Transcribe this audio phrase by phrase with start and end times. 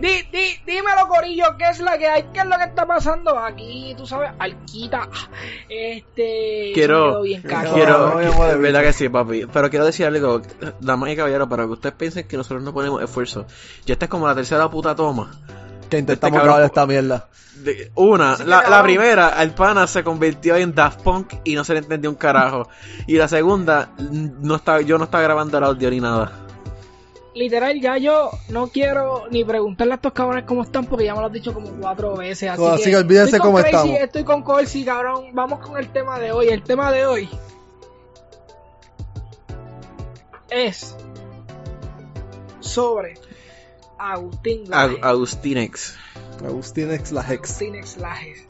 [0.00, 2.22] Di, di, dímelo, Corillo, ¿qué es la que hay?
[2.32, 3.94] ¿Qué es lo que está pasando aquí?
[3.98, 5.08] Tú sabes, Alquita.
[5.68, 6.70] Este.
[6.74, 7.22] Quiero.
[7.22, 7.42] Bien.
[7.42, 7.98] Quiero.
[8.14, 9.46] No, no, no, Es verdad que sí, papi.
[9.52, 10.40] Pero quiero decir algo,
[10.80, 13.46] damas y caballeros, para que ustedes piensen que nosotros no ponemos esfuerzo.
[13.86, 15.30] Ya esta es como la tercera puta toma.
[15.90, 17.28] Que intentamos Este grabar cabrón- esta mierda.
[17.56, 21.74] De- una, Sí, la, primera, el pana se convirtió en Daft Punk y no se
[21.74, 22.68] le entendió un carajo.
[23.06, 26.32] Y la segunda, no está, yo no estaba grabando el audio ni nada.
[27.34, 31.20] Literal, ya yo no quiero ni preguntarle a estos cabrones cómo están porque ya me
[31.20, 32.50] lo has dicho como cuatro veces.
[32.50, 34.00] Así, Así que, que olvídense estoy con cómo Crazy, estamos.
[34.00, 35.24] Estoy con Corsi, cabrón.
[35.32, 36.48] Vamos con el tema de hoy.
[36.48, 37.28] El tema de hoy
[40.50, 40.96] es
[42.60, 43.14] sobre
[43.98, 44.96] Agustín Laje.
[44.96, 45.96] Ag- Agustinex.
[46.44, 47.30] Agustín ex la Hex.
[47.50, 48.46] Agustín Exlaje.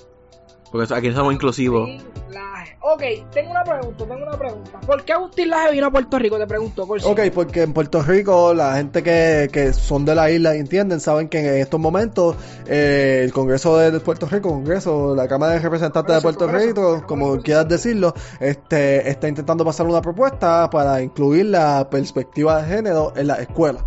[0.71, 1.91] Porque aquí somos inclusivos.
[2.33, 2.77] Laje.
[2.81, 3.03] Ok,
[3.33, 4.81] tengo una pregunta, tengo una pregunta.
[4.81, 6.39] ¿Por qué Agustín Laje vino a Puerto Rico?
[6.39, 7.07] Te pregunto, Corsi.
[7.07, 11.29] Ok, porque en Puerto Rico la gente que, que son de la isla entienden, saben
[11.29, 16.15] que en estos momentos eh, el Congreso de Puerto Rico, Congreso, la Cámara de Representantes
[16.15, 17.45] de Puerto Congreso, Rico, Congreso, como Congreso.
[17.45, 23.27] quieras decirlo, este está intentando pasar una propuesta para incluir la perspectiva de género en
[23.27, 23.85] la escuela.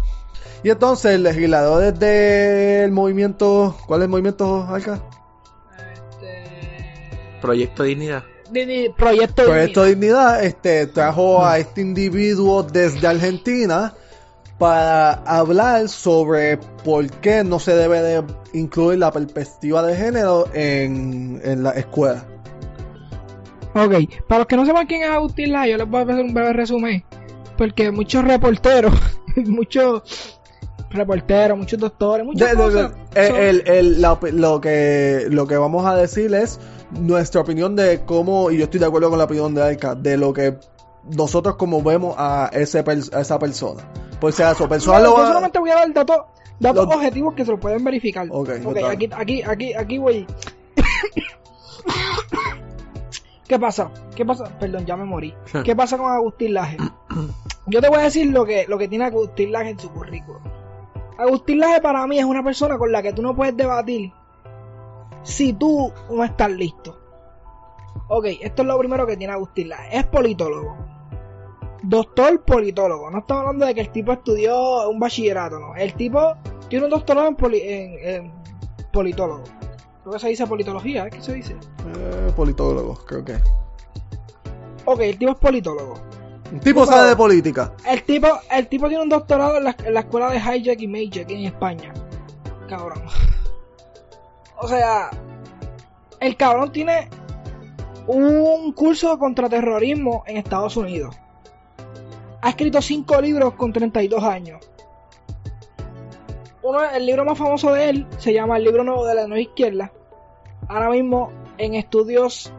[0.64, 5.00] Y entonces legisladores del movimiento, ¿cuál es el movimiento, Alca?
[5.94, 7.40] Este...
[7.42, 8.24] Proyecto Dignidad.
[8.96, 10.40] Proyecto, Proyecto Dignidad.
[10.40, 13.94] Dignidad este, trajo a este individuo desde Argentina
[14.58, 21.42] para hablar sobre por qué no se debe de incluir la perspectiva de género en,
[21.44, 22.26] en la escuela.
[23.76, 23.94] Ok,
[24.28, 26.34] para los que no sepan quién es Agustín Laje, yo les voy a hacer un
[26.34, 27.04] breve resumen.
[27.58, 28.94] Porque muchos reporteros,
[29.36, 30.40] muchos
[30.94, 32.92] reporteros, muchos doctores, muchas De- de- de- cosas.
[33.16, 36.60] el- son- el- el- la opi- lo, que, lo que vamos a decir es
[36.92, 40.18] nuestra opinión de cómo, y yo estoy de acuerdo con la opinión de Alca, de
[40.18, 40.58] lo que
[41.16, 43.84] nosotros como vemos a, ese a esa persona.
[44.22, 46.18] Por si acaso, persona lo yo solamente voy a dar datos,
[46.60, 48.28] datos Los- objetivos que se lo pueden verificar.
[48.30, 48.88] Ok, Ok, dale.
[48.88, 50.26] aquí, aquí, aquí, aquí voy.
[53.48, 53.92] ¿Qué pasa?
[54.16, 54.46] ¿Qué pasa?
[54.60, 55.34] Perdón, ya me morí.
[55.64, 56.78] ¿Qué pasa con Agustín Laje?
[57.68, 60.42] Yo te voy a decir lo que, lo que tiene Agustín Laje en su currículum.
[61.24, 64.12] Agustín Laje para mí es una persona con la que tú no puedes debatir
[65.24, 67.00] si tú no estás listo.
[68.10, 69.98] Ok, esto es lo primero que tiene Agustín Laje.
[69.98, 70.76] Es politólogo.
[71.82, 73.10] Doctor politólogo.
[73.12, 75.76] No estamos hablando de que el tipo estudió un bachillerato, no.
[75.76, 76.34] El tipo
[76.70, 78.34] tiene un doctorado en, poli- en- en
[78.92, 79.44] politólogo.
[80.02, 81.10] Creo que se dice politología, ¿eh?
[81.10, 81.54] ¿qué se dice?
[81.54, 83.38] Eh, politólogo, creo que.
[84.86, 85.94] Ok, el tipo es politólogo.
[86.54, 87.74] Un tipo sabe de política.
[87.84, 90.88] El tipo, el tipo tiene un doctorado en la, en la escuela de Hijack y
[90.88, 91.92] Mayjack en España.
[92.70, 93.02] Cabrón.
[94.60, 95.10] O sea,
[96.20, 97.10] el cabrón tiene
[98.06, 101.16] un curso de contraterrorismo en Estados Unidos.
[102.42, 104.70] Ha escrito cinco libros con 32 años.
[106.62, 109.42] Uno, el libro más famoso de él se llama El libro nuevo de la nueva
[109.42, 109.92] izquierda.
[110.68, 112.54] Ahora mismo en estudios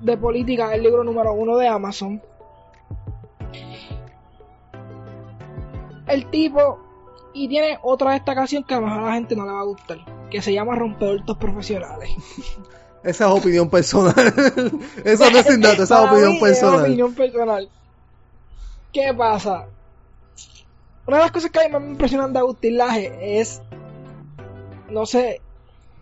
[0.00, 2.22] de política es el libro número uno de Amazon.
[6.08, 6.78] El tipo
[7.32, 9.64] y tiene otra destacación que a lo mejor a la gente no le va a
[9.64, 9.98] gustar,
[10.30, 12.10] que se llama rompeortos profesionales.
[13.04, 14.12] Esa es opinión personal.
[15.04, 16.80] esa no es esa es opinión personal.
[16.80, 17.70] opinión personal.
[18.92, 19.66] ¿Qué pasa?
[21.06, 23.62] Una de las cosas que a mí más me impresionan de Agustín Laje es,
[24.90, 25.40] no sé,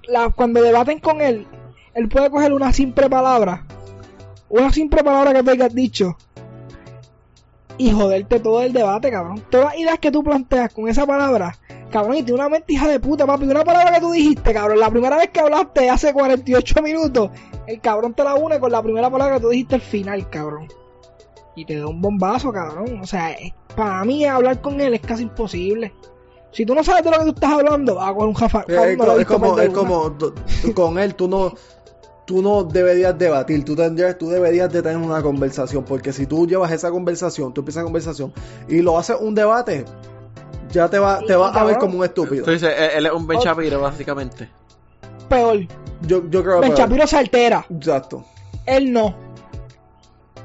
[0.05, 1.47] la, cuando debaten con él,
[1.94, 3.67] él puede coger una simple palabra,
[4.49, 6.17] una simple palabra que te hayas dicho,
[7.78, 9.42] y joderte todo el debate, cabrón.
[9.50, 11.59] Todas las ideas que tú planteas con esa palabra,
[11.91, 13.44] cabrón, y tiene una mente hija de puta, papi.
[13.44, 17.31] Una palabra que tú dijiste, cabrón, la primera vez que hablaste hace 48 minutos,
[17.66, 20.69] el cabrón te la une con la primera palabra que tú dijiste al final, cabrón.
[21.54, 23.00] Y te da un bombazo, cabrón.
[23.03, 23.34] O sea,
[23.75, 25.93] para mí hablar con él es casi imposible.
[26.53, 28.60] Si tú no sabes de lo que tú estás hablando, vas a coger un jafa.
[28.69, 31.53] Eh, Es, no como, es como tú- tú con él, tú no,
[32.26, 36.47] tú no deberías debatir, tú tendrías, tú deberías de tener una conversación, porque si tú
[36.47, 38.32] llevas esa conversación, tú empiezas conversación
[38.69, 39.84] y lo haces un debate,
[40.70, 42.44] ya te va, te vas a ver como un estúpido.
[42.44, 44.50] Tú dices, él es un Ben Shapiro, básicamente.
[45.28, 45.67] Peor.
[46.02, 47.64] Yo, yo creo Ben que Shapiro se altera.
[47.70, 48.25] exacto.
[48.67, 49.25] Él no.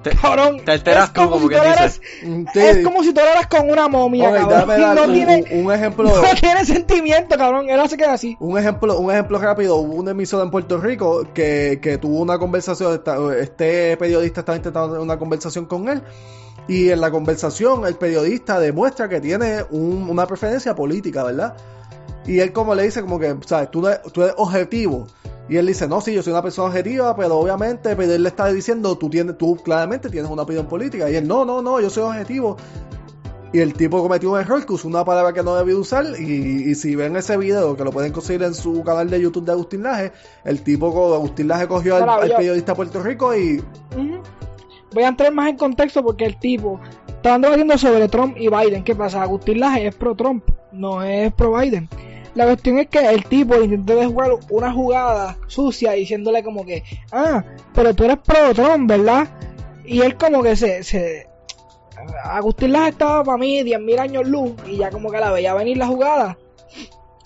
[0.04, 0.62] Te, Cabrón.
[0.66, 1.80] te alteras es tú, como si quien tú dice.
[1.84, 2.60] eres- Mm, sí.
[2.60, 4.96] Es como si tú hablaras con una momia, cabrón.
[4.96, 6.10] no un, tiene, un- ejemplo.
[6.22, 7.70] no tiene sentimiento, cabrón.
[7.70, 8.36] Él hace que así.
[8.40, 12.40] Un ejemplo, un ejemplo rápido, hubo una emisora en Puerto Rico que, que tuvo una
[12.40, 13.02] conversación,
[13.40, 16.02] este periodista estaba intentando tener una conversación con él
[16.68, 21.56] y en la conversación el periodista demuestra que tiene un- una preferencia política, ¿verdad?
[22.26, 25.08] Y él como le dice como que, sabes, tú, tú eres objetivo.
[25.50, 28.30] Y él dice, no, sí, yo soy una persona objetiva, pero obviamente, pero él le
[28.30, 31.10] está diciendo, tú tienes, tú claramente tienes una opinión política.
[31.10, 32.58] Y él, no, no, no, yo soy objetivo.
[33.54, 36.06] Y el tipo cometió un error que usó una palabra que no debía usar.
[36.18, 39.44] Y, y si ven ese video, que lo pueden conseguir en su canal de YouTube
[39.44, 40.14] de Agustín Laje,
[40.46, 43.62] el tipo, Agustín Laje cogió al, al periodista de Puerto Rico y.
[44.94, 48.84] Voy a entrar más en contexto porque el tipo estaban debatiendo sobre Trump y Biden.
[48.84, 49.22] ¿Qué pasa?
[49.22, 51.90] Agustín Laje es pro Trump, no es pro Biden.
[52.36, 57.44] La cuestión es que el tipo intentó jugar una jugada sucia diciéndole como que, ah,
[57.74, 59.28] pero tú eres pro Trump, ¿verdad?
[59.86, 60.84] Y él como que se...
[60.84, 61.28] se
[62.24, 65.78] Agustín Laje estaba para mí 10.000 años luz y ya como que la veía venir
[65.78, 66.38] la jugada.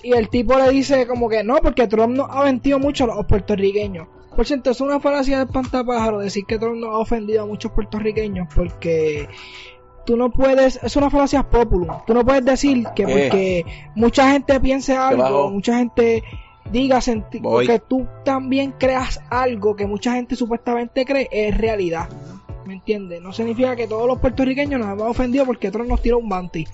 [0.04, 3.08] Y el tipo le dice como que no, porque Trump nos ha vendido mucho a
[3.08, 4.08] los puertorriqueños.
[4.36, 7.72] Por cierto, es una falacia de espantapájaro decir que Trump nos ha ofendido a muchos
[7.72, 9.30] puertorriqueños porque
[10.06, 11.90] tú no puedes, es una falacia populum.
[12.06, 13.12] Tú no puedes decir que ¿Qué?
[13.12, 13.66] porque
[13.96, 16.24] mucha gente piense algo, mucha gente
[16.72, 17.68] diga senti- Voy.
[17.68, 22.10] que tú también creas algo que mucha gente supuestamente cree es realidad.
[22.66, 23.22] ¿Me entiendes?
[23.22, 26.66] No significa que todos los puertorriqueños nos hemos ofendido porque Trump nos tiró un bounty.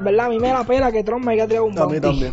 [0.00, 0.26] ¿Verdad?
[0.26, 1.94] A mí me da pena que Trump me haya tirado un a bounty.
[1.94, 2.32] mí también.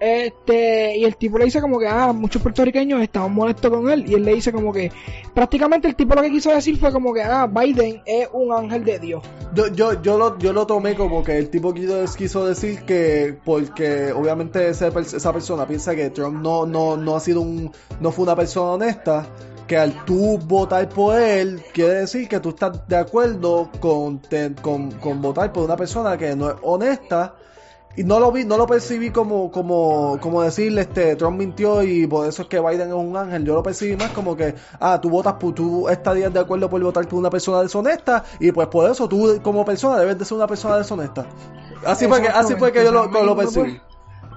[0.00, 4.04] Este, y el tipo le dice como que, ah, muchos puertorriqueños estaban molestos con él.
[4.10, 4.90] Y él le dice como que,
[5.34, 8.82] prácticamente el tipo lo que quiso decir fue como que, ah, Biden es un ángel
[8.84, 9.22] de Dios.
[9.54, 14.10] Yo, yo, yo, lo, yo lo tomé como que el tipo quiso, decir que porque
[14.12, 17.70] obviamente per- esa persona piensa que Trump no, no, no ha sido un
[18.00, 19.26] no fue una persona honesta
[19.66, 24.20] que al tú votar por él quiere decir que tú estás de acuerdo con,
[24.62, 27.34] con, con votar por una persona que no es honesta
[28.00, 32.06] y no lo vi, no lo percibí como, como, como decirle este Trump mintió y
[32.06, 33.44] por eso es que Biden es un ángel.
[33.44, 36.82] Yo lo percibí más como que, ah, tú votas por, tú estarías de acuerdo por
[36.82, 40.38] votar por una persona deshonesta y pues por eso tú como persona debes de ser
[40.38, 41.26] una persona deshonesta.
[41.84, 43.78] Así fue que, así fue que yo lo, percibí.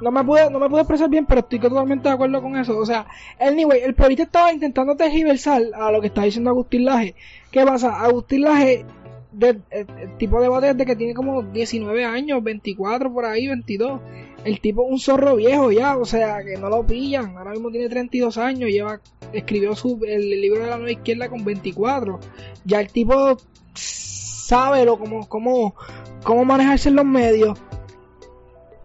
[0.02, 2.78] No me pude, no me pude expresar bien, pero estoy totalmente de acuerdo con eso.
[2.78, 3.06] O sea,
[3.40, 7.16] anyway, el periodista estaba intentando tergiversar a lo que está diciendo Agustín Laje.
[7.50, 8.02] ¿Qué pasa?
[8.02, 8.86] Agustín Laje,
[9.34, 14.02] de- el, tipo de debate desde que tiene como 19 años, 24 por ahí, 22.
[14.46, 17.38] El tipo un zorro viejo ya, o sea, que no lo pillan.
[17.38, 19.00] Ahora mismo tiene 32 años, lleva
[19.32, 22.20] escribió su, el libro de la nueva izquierda con 24.
[22.66, 23.38] Ya el tipo
[23.74, 25.76] sabe lo, cómo, cómo,
[26.24, 27.60] cómo manejarse en los medios.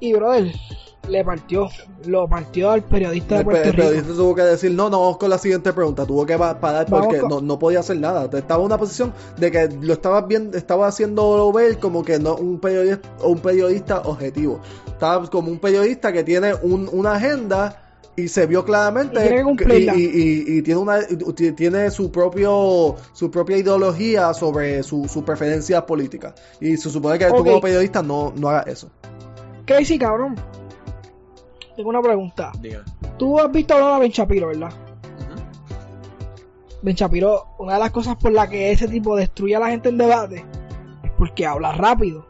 [0.00, 0.54] Y brother,
[1.08, 1.68] le partió,
[2.06, 3.86] lo partió al periodista de El, Puerto el Rico.
[3.88, 6.04] periodista tuvo que decir, no, no, vamos con la siguiente pregunta.
[6.06, 8.24] Tuvo que pa- parar porque con- no, no podía hacer nada.
[8.32, 12.34] Estaba en una posición de que lo estaba viendo, estaba haciendo ver como que no
[12.36, 14.60] un periodista, un periodista objetivo.
[14.86, 17.82] Estaba como un periodista que tiene un- una agenda
[18.16, 19.20] y se vio claramente
[19.68, 20.98] Y y, y- y tiene una
[21.56, 27.26] tiene su propio su propia ideología sobre su, su preferencia política y se supone que
[27.26, 28.90] tú como periodista no, no hagas eso
[29.66, 30.34] Crazy cabrón.
[31.78, 32.50] Tengo una pregunta.
[32.60, 32.82] Diga.
[33.18, 34.72] Tú has visto hablar a Ben Shapiro, ¿verdad?
[36.82, 39.88] Ben Shapiro, una de las cosas por las que ese tipo destruye a la gente
[39.88, 40.44] en debate
[41.04, 42.26] es porque habla rápido.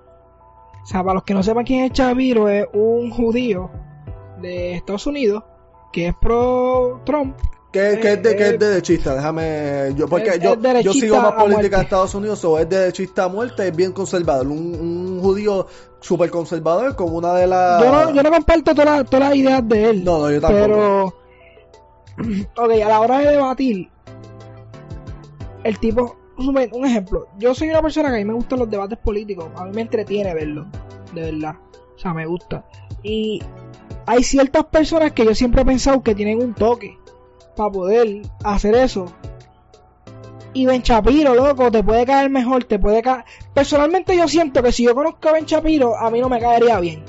[0.82, 3.70] O sea, para los que no sepan quién es Shapiro, es un judío
[4.42, 5.42] de Estados Unidos
[5.94, 7.34] que es pro Trump.
[7.70, 9.92] Que, que es, de, que Eh, es derechista, déjame.
[9.94, 13.24] Yo, porque es- yo, es yo sigo más política de Estados Unidos, o es derechista
[13.24, 14.46] a muerte, es bien conservador.
[14.46, 15.66] Un, un judío
[16.00, 17.82] súper conservador, como una de las.
[17.82, 20.04] Yo no, yo no comparto todas las ideas de él.
[20.04, 21.14] No, no, yo tampoco.
[22.16, 23.90] Pero, ok, a la hora de debatir,
[25.64, 28.98] el tipo, un ejemplo, yo soy una persona que a mí me gustan los debates
[28.98, 30.66] políticos, a mí me entretiene verlo,
[31.14, 31.56] de verdad,
[31.94, 32.64] o sea, me gusta.
[33.02, 33.42] Y
[34.06, 36.96] hay ciertas personas que yo siempre he pensado que tienen un toque
[37.58, 39.06] para poder hacer eso.
[40.54, 43.24] Y Ben Shapiro, loco, te puede caer mejor, te puede caer...
[43.54, 46.80] Personalmente yo siento que si yo conozco a Ben Shapiro, a mí no me caería
[46.80, 47.04] bien.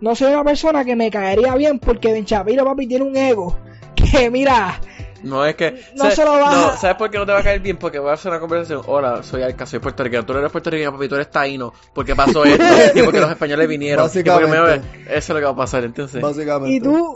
[0.00, 3.56] No soy una persona que me caería bien porque Ben Shapiro, papi, tiene un ego
[3.94, 4.80] que, mira,
[5.22, 5.72] No es que.
[5.94, 7.60] No ¿sabes- se lo vas no, a- ¿Sabes por qué no te va a caer
[7.60, 7.76] bien?
[7.76, 8.82] Porque voy a hacer una conversación.
[8.86, 10.24] Hola, soy Alca, soy puertorriqueño.
[10.26, 11.72] Tú no eres puertorriqueño, papi, tú eres taíno.
[11.94, 12.64] Porque pasó esto.
[12.98, 14.06] y porque los españoles vinieron.
[14.06, 15.02] y porque me- Básicamente.
[15.04, 16.20] eso es lo que va a pasar, entonces.
[16.20, 16.74] Básicamente.
[16.74, 17.14] y tú,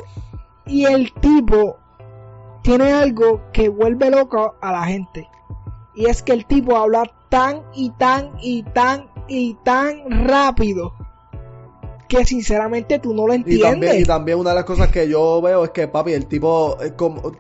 [0.67, 1.79] y el tipo
[2.65, 5.29] tiene algo que vuelve loco a la gente.
[5.95, 10.93] Y es que el tipo habla tan y tan y tan y tan rápido
[12.09, 14.01] que sinceramente tú no lo Y también, entiendes.
[14.01, 16.93] y también una de las cosas que yo veo es que, papi, el tipo es
[16.93, 17.33] como.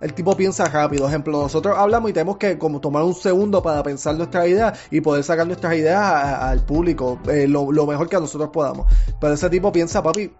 [0.00, 1.06] El tipo piensa rápido.
[1.06, 5.00] Ejemplo, nosotros hablamos y tenemos que como tomar un segundo para pensar nuestras ideas y
[5.00, 8.86] poder sacar nuestras ideas a- a- al público eh, lo, lo mejor que nosotros podamos.
[9.20, 10.32] Pero ese tipo piensa, papi,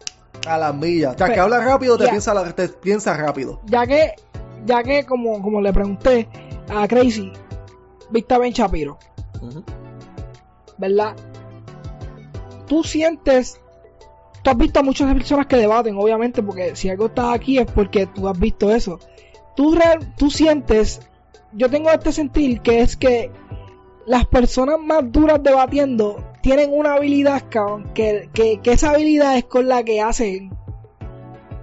[0.46, 1.14] a las millas.
[1.14, 2.10] O sea, que habla rápido, te ya.
[2.10, 3.60] piensa, te piensa rápido.
[3.66, 4.12] ya que,
[4.66, 6.28] ya que como, como le pregunté
[6.68, 7.32] a Crazy,
[8.10, 8.98] viste a Ben Shapiro.
[10.78, 11.14] ¿verdad?
[12.66, 13.60] Tú sientes,
[14.42, 17.70] tú has visto a muchas personas que debaten, obviamente, porque si algo está aquí es
[17.70, 18.98] porque tú has visto eso.
[19.54, 21.00] Tú, real- tú sientes,
[21.52, 23.30] yo tengo este sentir que es que
[24.06, 29.44] las personas más duras debatiendo tienen una habilidad, cabrón, que, que, que esa habilidad es
[29.44, 30.52] con la que hacen.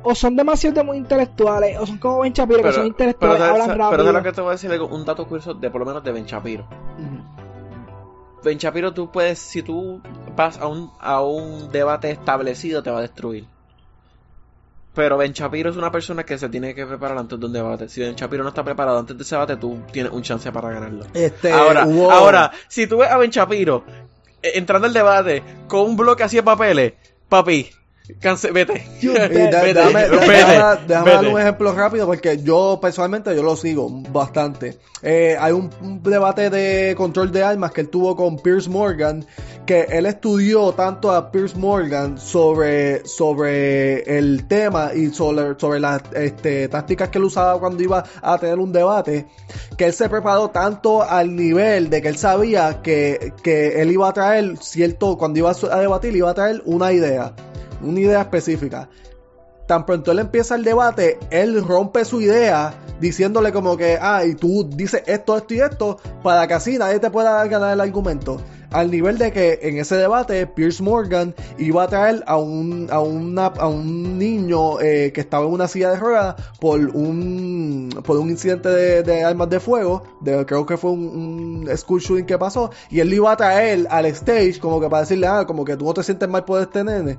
[0.02, 3.68] O son demasiado muy intelectuales, o son como Ben Shapiro, que son intelectuales, pero, hablan
[3.68, 4.04] pero, rápido.
[4.06, 6.04] pero lo que te voy a decir algo, un dato curioso de por lo menos
[6.04, 6.66] de Ben Shapiro.
[8.42, 10.02] Ben Shapiro, tú puedes, si tú
[10.38, 13.46] vas a un, a un debate establecido, te va a destruir.
[14.96, 17.90] Pero Ben Shapiro es una persona que se tiene que preparar antes de un debate.
[17.90, 20.70] Si Ben Shapiro no está preparado antes de ese debate, tú tienes un chance para
[20.72, 21.06] ganarlo.
[21.14, 23.84] Este, ahora, ahora, si tú ves a Ben Shapiro
[24.42, 26.94] entrando al debate con un bloque así de papeles,
[27.28, 27.70] papi,
[28.20, 28.86] cance- vete.
[29.02, 31.24] Y da- Vete, déjame, vete, déjame- déjame vete.
[31.24, 34.78] dar un ejemplo rápido porque yo personalmente yo lo sigo bastante.
[35.02, 39.26] Eh, hay un, un debate de control de armas que él tuvo con Pierce Morgan
[39.66, 46.02] que él estudió tanto a Pierce Morgan sobre, sobre el tema y sobre, sobre las
[46.16, 49.28] este, tácticas que él usaba cuando iba a tener un debate
[49.78, 54.10] que él se preparó tanto al nivel de que él sabía que, que él iba
[54.10, 57.34] a traer cierto, cuando iba a debatir iba a traer una idea
[57.82, 58.90] una idea específica.
[59.68, 64.68] Tan pronto él empieza el debate, él rompe su idea diciéndole como que, ah, tú
[64.68, 68.42] dices esto, esto y esto, para que así nadie te pueda ganar el argumento.
[68.72, 72.98] Al nivel de que en ese debate Pierce Morgan iba a traer a un, a
[72.98, 78.30] a un niño eh, que estaba en una silla de ruedas por un, por un
[78.30, 82.70] incidente de, armas de fuego, de, creo que fue un, un school shooting que pasó,
[82.92, 85.76] y él lo iba a traer al stage como que para decirle, ah, como que
[85.76, 87.18] tú no te sientes mal por este nene.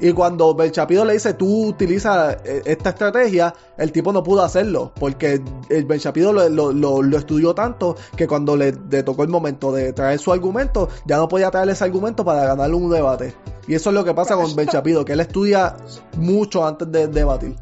[0.00, 4.92] Y cuando Belchapido le dice, tú utilizas eh, esta estrategia, el tipo no pudo hacerlo,
[4.98, 9.28] porque el Belchapido lo, lo, lo, lo estudió tanto que cuando le, le tocó el
[9.28, 13.34] momento de traer su argumento, ya no podía traer ese argumento para ganarle un debate.
[13.66, 15.76] Y eso es lo que pasa con Belchapido, que él estudia
[16.16, 17.56] mucho antes de debatir.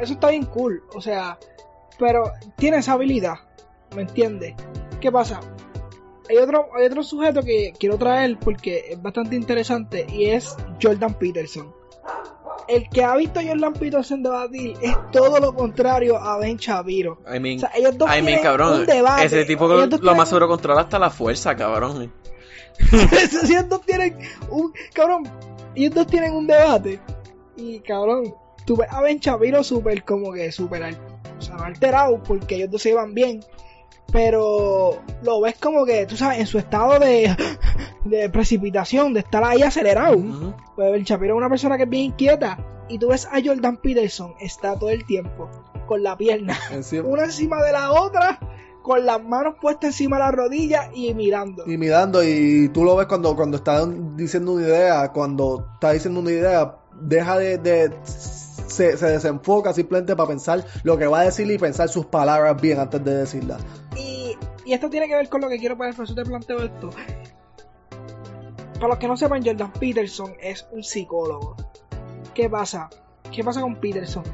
[0.00, 1.38] Eso está bien cool, o sea,
[1.98, 3.36] pero tiene esa habilidad,
[3.94, 4.54] ¿me entiendes?
[5.00, 5.40] ¿Qué pasa?
[6.28, 11.14] Hay otro, hay otro sujeto que quiero traer porque es bastante interesante y es Jordan
[11.14, 11.72] Peterson.
[12.68, 17.20] El que ha visto a Jordan Peterson debatir es todo lo contrario a Ben Shapiro.
[17.32, 19.26] I mean, O sea, ellos dos I mean, cabrón, un debate.
[19.26, 22.12] ese tipo Ellos lo, más seguro controla hasta la fuerza, cabrón.
[23.48, 24.18] ellos dos tienen
[24.50, 25.24] un cabrón
[25.76, 27.00] ellos dos tienen un debate
[27.56, 28.34] y cabrón
[28.64, 30.82] tú ves a Ben Shapiro súper como que súper
[31.38, 33.40] o sea, no alterado porque ellos dos se llevan bien
[34.12, 37.34] pero lo ves como que tú sabes en su estado de,
[38.04, 40.16] de precipitación de estar ahí acelerado.
[40.74, 42.58] Pues Ben Shapiro es una persona que es bien inquieta
[42.88, 45.50] y tú ves a Jordan Peterson está todo el tiempo
[45.86, 48.38] con la pierna Encima- una encima de la otra
[48.82, 51.64] con las manos puestas encima de la rodilla y mirando.
[51.66, 56.20] Y mirando, y tú lo ves cuando, cuando está diciendo una idea, cuando está diciendo
[56.20, 57.90] una idea, deja de, de-
[58.66, 62.60] se, se desenfoca simplemente para pensar lo que va a decir y pensar sus palabras
[62.60, 63.62] bien antes de decirlas.
[63.96, 66.90] Y, esto tiene que ver con lo que quiero poner, por eso te planteo esto.
[68.74, 71.56] Para los que no sepan, Jordan Peterson es un psicólogo.
[72.34, 72.90] ¿Qué pasa?
[73.32, 74.24] ¿Qué pasa con Peterson?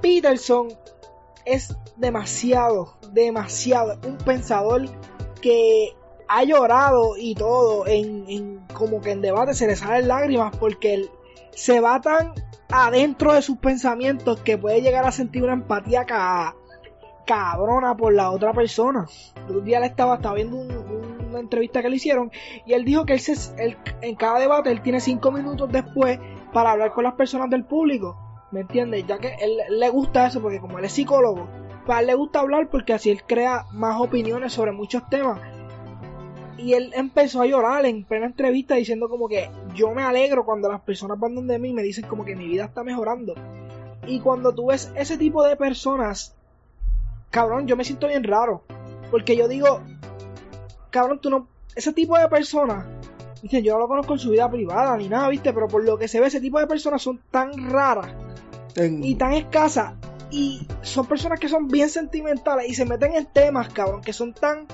[0.00, 0.68] Peterson
[1.44, 4.86] es demasiado, demasiado un pensador
[5.40, 5.94] que
[6.26, 10.94] ha llorado y todo en, en como que en debate se le salen lágrimas porque
[10.94, 11.10] él
[11.56, 12.32] se va tan
[12.70, 16.54] adentro de sus pensamientos que puede llegar a sentir una empatía ca-
[17.26, 19.06] cabrona por la otra persona.
[19.48, 22.30] Un día le estaba, estaba viendo un- una entrevista que le hicieron
[22.66, 23.32] y él dijo que él, se,
[23.62, 26.18] él- en cada debate él tiene cinco minutos después
[26.52, 28.16] para hablar con las personas del público.
[28.52, 29.04] ¿Me entiendes?
[29.06, 31.48] Ya que él, él le gusta eso porque como él es psicólogo,
[31.86, 35.40] pues a él le gusta hablar porque así él crea más opiniones sobre muchos temas.
[36.64, 40.70] Y él empezó a llorar en plena entrevista diciendo como que yo me alegro cuando
[40.70, 43.34] las personas van donde mí y me dicen como que mi vida está mejorando.
[44.06, 46.34] Y cuando tú ves ese tipo de personas,
[47.30, 48.62] cabrón, yo me siento bien raro.
[49.10, 49.82] Porque yo digo,
[50.88, 52.86] cabrón, tú no, ese tipo de personas,
[53.42, 55.98] viste, yo no lo conozco en su vida privada ni nada, viste, pero por lo
[55.98, 58.08] que se ve, ese tipo de personas son tan raras
[58.74, 59.92] En- y tan escasas.
[60.30, 64.32] Y son personas que son bien sentimentales y se meten en temas, cabrón, que son
[64.32, 64.66] tan,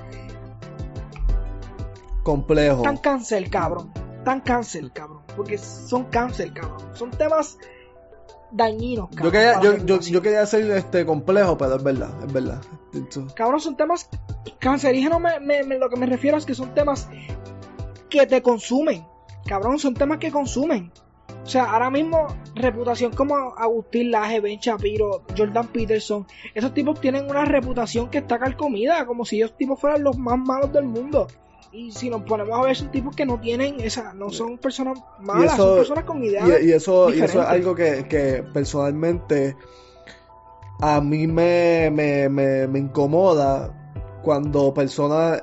[2.23, 2.83] complejo.
[2.83, 3.93] tan cáncer, cabrón.
[4.25, 5.23] Tan cáncer, cabrón.
[5.37, 6.79] Porque son cáncer, cabrón.
[6.95, 7.57] Son temas
[8.53, 9.25] dañinos, cabrón.
[9.25, 12.61] Yo quería, yo, yo, yo quería ser este complejo, pero es verdad, es verdad.
[13.35, 14.09] Cabrón, son temas
[14.59, 15.21] cancerígenos.
[15.21, 17.09] Me, me- me- lo que me refiero es que son temas
[18.09, 19.07] que te consumen.
[19.47, 20.93] Cabrón, son temas que consumen.
[21.43, 27.31] O sea, ahora mismo, reputación como Agustín Laje, Ben Shapiro, Jordan Peterson, esos tipos tienen
[27.31, 31.29] una reputación que está calcomida, como si ellos tipos fueran los más malos del mundo.
[31.73, 34.99] Y si nos ponemos a ver, son tipos que no tienen esa, no son personas
[35.21, 36.49] malas, eso- son personas con ideas.
[36.63, 39.57] Y, y eso, y eso es algo que, que personalmente
[40.81, 43.73] a mí me, me, me, me incomoda
[44.23, 45.43] cuando personas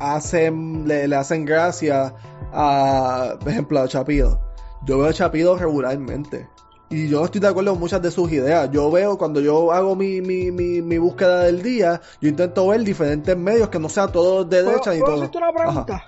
[0.00, 2.14] hacen, le, le hacen gracia
[2.52, 4.40] a, por ejemplo, a Chapido.
[4.84, 6.48] Yo veo a Chapido regularmente.
[6.92, 8.70] Y yo no estoy de acuerdo con muchas de sus ideas.
[8.70, 12.82] Yo veo, cuando yo hago mi, mi, mi, mi búsqueda del día, yo intento ver
[12.82, 15.14] diferentes medios que no sea todo de ¿Puedo, derecha ni todo.
[15.14, 16.04] hacerte una pregunta?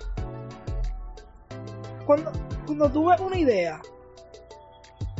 [2.05, 2.31] Cuando,
[2.67, 3.81] cuando tú ves una idea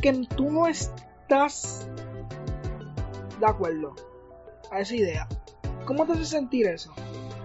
[0.03, 1.87] que tú no estás
[3.39, 3.95] de acuerdo
[4.69, 5.27] a esa idea,
[5.87, 6.93] ¿cómo te hace sentir eso?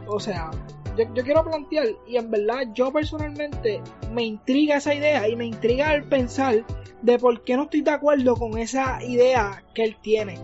[0.06, 0.50] O sea,
[0.94, 3.80] yo, yo quiero plantear, y en verdad yo personalmente
[4.12, 6.66] me intriga esa idea y me intriga el pensar
[7.02, 10.38] de por qué no estoy de acuerdo con esa idea que él tiene.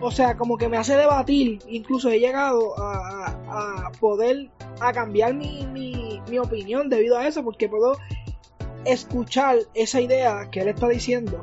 [0.00, 4.48] O sea, como que me hace debatir, incluso he llegado a, poder
[4.80, 7.96] a cambiar mi, mi, opinión debido a eso, porque puedo
[8.84, 11.42] escuchar esa idea que él está diciendo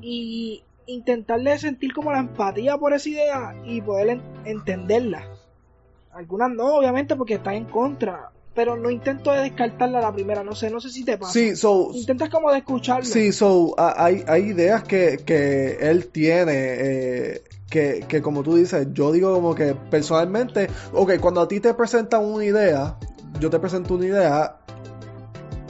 [0.00, 5.28] y intentarle sentir como la empatía por esa idea y poder en- entenderla.
[6.12, 10.42] Algunas no, obviamente, porque están en contra, pero no intento de descartarla a la primera,
[10.42, 11.34] no sé, no sé si te pasa.
[11.34, 13.04] Sí, so, Intentas como de escucharlo.
[13.04, 18.88] Sí, so, hay, hay ideas que, que él tiene, eh, que, que como tú dices,
[18.94, 22.96] yo digo como que personalmente, ok, cuando a ti te presentan una idea,
[23.38, 24.56] yo te presento una idea,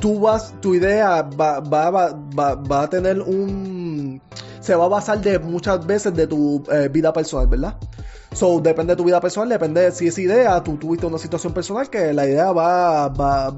[0.00, 4.22] tú vas, tu idea va, va, va, va, va a tener un,
[4.66, 7.76] se va a basar de muchas veces de tu eh, vida personal, ¿verdad?
[8.32, 11.52] So, depende de tu vida personal, depende de si esa idea, tú tuviste una situación
[11.52, 13.54] personal que la idea va, va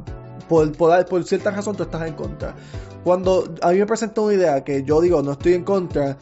[0.50, 2.54] por, por, por cierta razón tú estás en contra.
[3.04, 6.18] Cuando a mí me presenta una idea que yo digo no estoy en contra,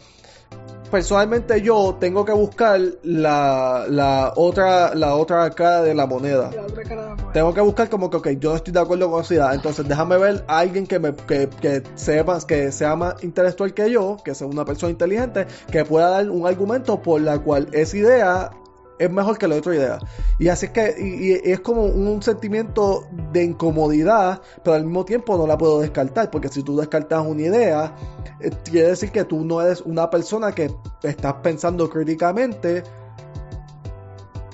[0.90, 6.50] personalmente yo tengo que buscar la, la otra la otra cara de la moneda.
[6.54, 7.32] La otra cara de la moneda.
[7.32, 9.54] Tengo que buscar como que, ok, yo no estoy de acuerdo con esa idea.
[9.54, 13.90] Entonces, déjame ver a alguien que, me, que, que sepa, que sea más intelectual que
[13.90, 17.96] yo, que sea una persona inteligente, que pueda dar un argumento por la cual esa
[17.96, 18.50] idea
[18.98, 19.98] es mejor que la otra idea.
[20.38, 25.36] Y así es que, y, es como un sentimiento de incomodidad, pero al mismo tiempo
[25.36, 27.94] no la puedo descartar, porque si tú descartas una idea,
[28.40, 30.70] eh, quiere decir que tú no eres una persona que
[31.02, 32.82] estás pensando críticamente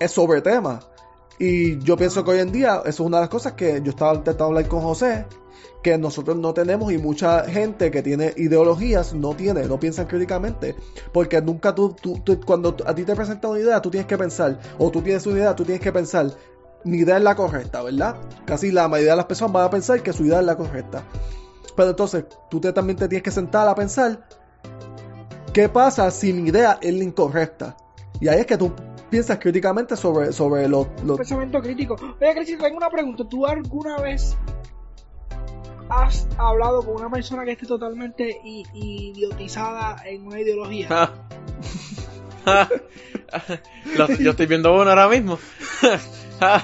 [0.09, 0.87] sobre temas.
[1.39, 3.91] Y yo pienso que hoy en día, eso es una de las cosas que yo
[3.91, 5.27] estaba intentando hablar con José,
[5.83, 10.77] que nosotros no tenemos y mucha gente que tiene ideologías no tiene, no piensan críticamente.
[11.13, 14.59] Porque nunca tú, tú- cuando a ti te presentan una idea, tú tienes que pensar,
[14.79, 16.31] o tú tienes una idea, tú tienes que pensar,
[16.85, 18.17] mi idea es la correcta, ¿verdad?
[18.45, 21.03] Casi la mayoría de las personas van a pensar que su idea es la correcta.
[21.77, 24.25] Pero entonces, tú también te tienes que sentar a pensar,
[25.53, 27.77] ¿qué pasa si mi idea es la incorrecta?
[28.21, 28.73] Y ahí es que tú
[29.11, 30.87] piensas críticamente sobre, sobre los...
[31.17, 31.97] pensamiento crítico.
[32.21, 33.25] Oye, Cristian, tengo una pregunta.
[33.29, 34.37] ¿Tú alguna vez
[36.01, 40.89] has hablado con una persona que esté totalmente idiotizada en una ideología?
[40.89, 42.69] Ja.
[43.97, 45.39] Lo- yo estoy viendo uno ahora mismo.
[46.41, 46.63] Ja.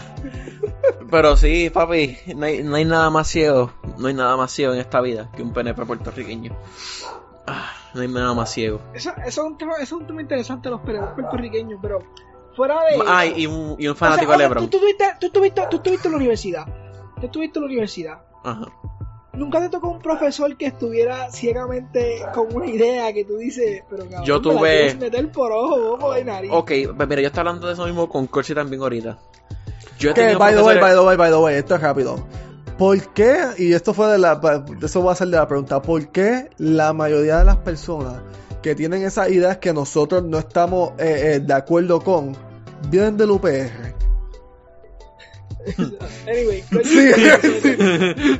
[1.10, 4.72] Pero sí, papi, no hay, no hay nada más ciego, no hay nada más ciego
[4.74, 6.52] en esta vida que un PNP puertorriqueño.
[7.46, 8.80] Ah, No hay nada más ciego.
[8.92, 12.00] Eso, eso es un tema, eso es un tema interesante los periodistas puertorriqueños, pero
[12.56, 12.98] fuera de...
[13.06, 14.64] Ay, y un, y un O sea, fanático o de LeBron.
[14.64, 16.66] Tú, tú, tuviste, tú, tuviste, tú estuviste en la universidad.
[17.20, 18.22] Tú estuviste en la universidad.
[18.44, 18.66] Ajá.
[19.38, 24.04] Nunca te tocó un profesor que estuviera ciegamente con una idea que tú dices, pero
[24.04, 26.50] cabrón, Yo me la tuve- quieres meter por ojo, ojo de nariz.
[26.52, 29.18] Ok, pues mira, yo estaba hablando de eso mismo con Corsi también ahorita.
[29.98, 32.16] Yo tenido by the way, by the way, by the way, esto es rápido.
[32.76, 33.36] ¿Por qué?
[33.58, 34.40] Y esto fue de la.
[34.82, 35.82] Eso va a ser de la pregunta.
[35.82, 38.20] ¿Por qué la mayoría de las personas
[38.62, 42.36] que tienen esas ideas que nosotros no estamos eh, eh, de acuerdo con
[42.88, 43.94] vienen del UPR?
[46.26, 47.12] Anyway, Sí,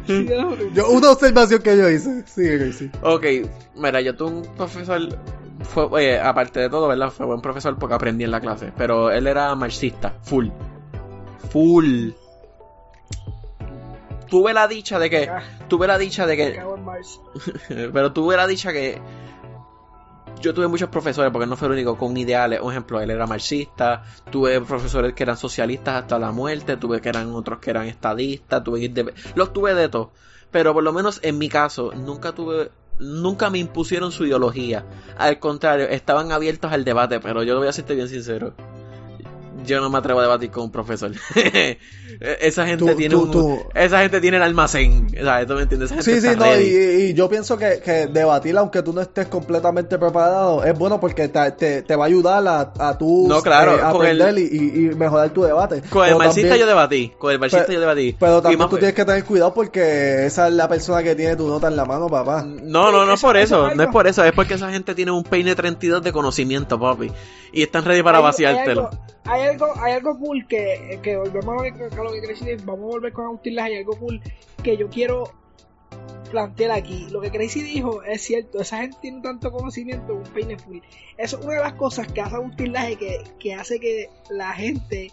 [0.07, 0.29] sí.
[0.75, 2.23] Yo, una observación que yo hice.
[2.27, 2.91] Sí, sí.
[3.03, 3.25] Ok,
[3.77, 5.01] mira, yo tuve un profesor,
[5.63, 7.11] fue, oye, aparte de todo, ¿verdad?
[7.11, 10.49] Fue buen profesor porque aprendí en la clase, pero él era marxista, full.
[11.51, 12.11] Full.
[14.29, 16.63] Tuve la dicha de que, Ah, tuve la dicha de que,
[17.93, 19.01] pero tuve la dicha que
[20.41, 22.61] yo tuve muchos profesores, porque no fue el único, con ideales.
[22.63, 24.05] Un ejemplo, él era marxista.
[24.31, 26.77] Tuve profesores que eran socialistas hasta la muerte.
[26.77, 28.63] Tuve que eran otros que eran estadistas.
[28.65, 30.13] Tuve inde- los tuve de todo.
[30.51, 32.71] Pero por lo menos en mi caso, nunca tuve.
[33.01, 34.85] Nunca me impusieron su ideología.
[35.19, 37.21] Al contrario, estaban abiertos al debate.
[37.21, 38.55] Pero yo lo voy a serte bien sincero.
[39.69, 41.13] Yo no me atrevo a debatir con un profesor.
[42.41, 45.09] esa gente Tú- tiene tú- un- tú- esa gente tiene el almacén.
[45.23, 45.47] ¿Sabes?
[45.47, 45.91] ¿Tú me entiendes?
[45.93, 49.01] Esa gente Sí, sí, no, y, y yo pienso que, que debatir, aunque tú no
[49.01, 53.27] estés completamente preparado, es bueno porque te, te, te va a ayudar a, a tú
[53.29, 55.83] No, claro, eh, con el- aprender y, mejorar tu debate.
[55.91, 57.13] Con el marxista también- yo debatí.
[57.19, 58.17] Con el marxista Pero- yo debatí.
[58.19, 61.37] Pero también más- tú tienes que tener cuidado porque esa es la persona que tiene
[61.37, 62.43] tu nota en la mano, papá.
[62.45, 64.71] No, no, no es por eso eso, es no es por eso, es porque esa
[64.71, 67.11] gente tiene un peine 32 de conocimiento, papi.
[67.53, 68.89] Y están ready para Hay- hay vaciártelo.
[68.89, 71.67] algo- hay algo, hay algo cool que, que volvemos a
[72.03, 74.21] lo que, Crazy dijo, vamos a volver con Agustín Laje, hay algo cool
[74.63, 75.33] que yo quiero
[76.31, 77.07] plantear aquí.
[77.11, 80.79] Lo que Crazy dijo es cierto, esa gente tiene tanto conocimiento, un peine full.
[81.17, 84.53] Eso es una de las cosas que hace Agustín Laje que, que hace que la
[84.53, 85.11] gente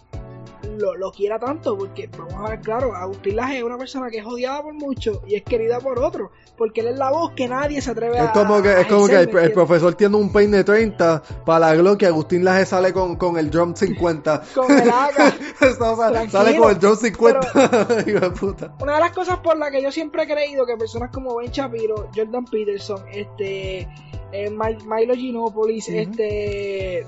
[0.78, 4.18] lo, lo quiera tanto, porque vamos a ver claro, Agustín Laje es una persona que
[4.18, 7.48] es odiada por muchos y es querida por otros, porque él es la voz que
[7.48, 10.32] nadie se atreve a Es como que, a es como que el, profesor tiene un
[10.32, 14.42] peine 30 para la Glock y Agustín Laje sale con, con el drum 50.
[14.54, 15.34] Con el AK.
[16.30, 17.40] Sale, con el drum 50.
[18.06, 18.74] Hijo de puta.
[18.80, 21.50] Una de las cosas por las que yo siempre he creído que personas como Ben
[21.50, 23.88] Shapiro, Jordan Peterson, este,
[24.32, 27.06] eh, Mi- Milo Ginópolis, este,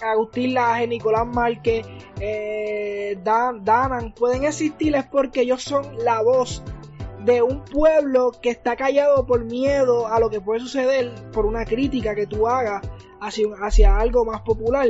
[0.00, 1.86] Agustín Laje, Nicolás Márquez,
[2.20, 6.62] eh, Dan, Danan, pueden existir es porque ellos son la voz
[7.24, 11.64] de un pueblo que está callado por miedo a lo que puede suceder por una
[11.64, 12.88] crítica que tú hagas
[13.20, 14.88] hacia, hacia algo más popular.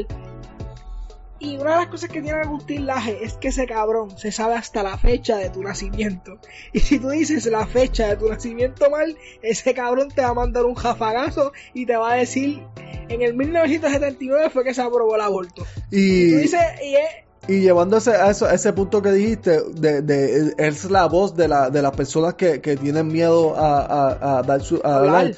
[1.46, 4.54] Y una de las cosas que tiene Agustín Laje es que ese cabrón se sabe
[4.56, 6.38] hasta la fecha de tu nacimiento.
[6.72, 10.34] Y si tú dices la fecha de tu nacimiento mal, ese cabrón te va a
[10.34, 12.62] mandar un jafagazo y te va a decir,
[13.08, 15.68] en el 1979 fue que se aprobó el aborto.
[15.90, 17.08] Y tú Y, dices, y es,
[17.48, 21.46] y llevándose a, eso, a ese punto que dijiste, de, de, es la voz de,
[21.46, 25.26] la, de las personas que, que tienen miedo a, a, a dar su, a Hablar.
[25.26, 25.36] hablar.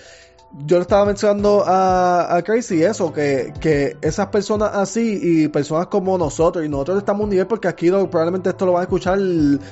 [0.65, 5.89] Yo le estaba mencionando a, a Crazy eso, que, que esas personas así y personas
[5.89, 8.81] como nosotros, y nosotros estamos a un nivel porque aquí lo- probablemente esto lo van
[8.81, 9.19] a escuchar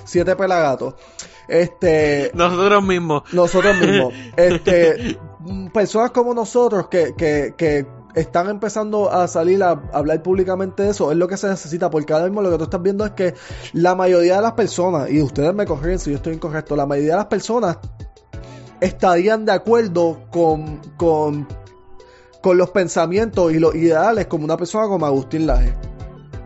[0.04, 0.94] siete pelagatos.
[1.48, 3.22] Este, Nosotros mismos.
[3.32, 4.12] nosotros mismos.
[4.36, 5.18] Este,
[5.72, 11.10] personas como nosotros que, que, que están empezando a salir a hablar públicamente de eso,
[11.10, 13.34] es lo que se necesita, porque ahora mismo lo que tú estás viendo es que
[13.72, 17.12] la mayoría de las personas, y ustedes me corrigen si yo estoy incorrecto, la mayoría
[17.12, 17.78] de las personas
[18.80, 21.46] estarían de acuerdo con, con,
[22.42, 25.74] con los pensamientos y los ideales como una persona como Agustín Laje.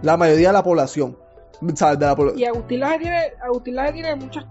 [0.03, 1.17] La mayoría de la población.
[2.37, 4.47] Y Agustín Laje tiene, Agustín Laje tiene muchas,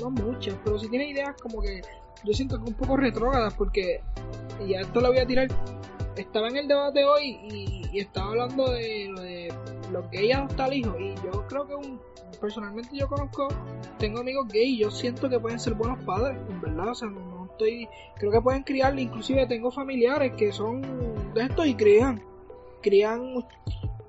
[0.00, 1.82] no muchas, pero sí tiene ideas como que
[2.24, 4.00] yo siento que un poco retrógradas porque,
[4.64, 5.48] y ya esto lo voy a tirar,
[6.16, 9.52] estaba en el debate hoy y, y estaba hablando de lo de
[9.92, 12.00] los gays adoptar hijos y yo creo que un,
[12.46, 13.48] personalmente yo conozco,
[13.98, 17.08] tengo amigos gay y yo siento que pueden ser buenos padres, en verdad, o sea,
[17.08, 20.80] no, estoy, creo que pueden criar, inclusive tengo familiares que son
[21.34, 22.22] de estos y crían,
[22.82, 23.44] crían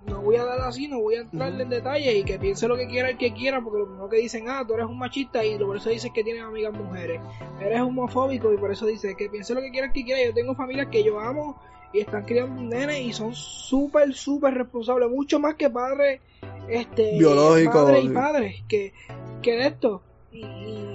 [0.06, 2.78] no voy a dar así, no voy a entrarle en detalle y que piense lo
[2.78, 5.44] que quiera el que quiera, porque lo primero que dicen, ah, tú eres un machista
[5.44, 7.20] y por eso dices que tienes amigas mujeres,
[7.60, 10.24] eres homofóbico y por eso dices que piense lo que quiera el que quiera.
[10.24, 11.60] Yo tengo familias que yo amo
[11.94, 16.22] y están criando un nene y son súper, súper responsables, mucho más que padres,
[16.70, 18.94] este, Biológicos, madres y padres, que,
[19.42, 20.02] que de esto.
[20.32, 20.46] Y,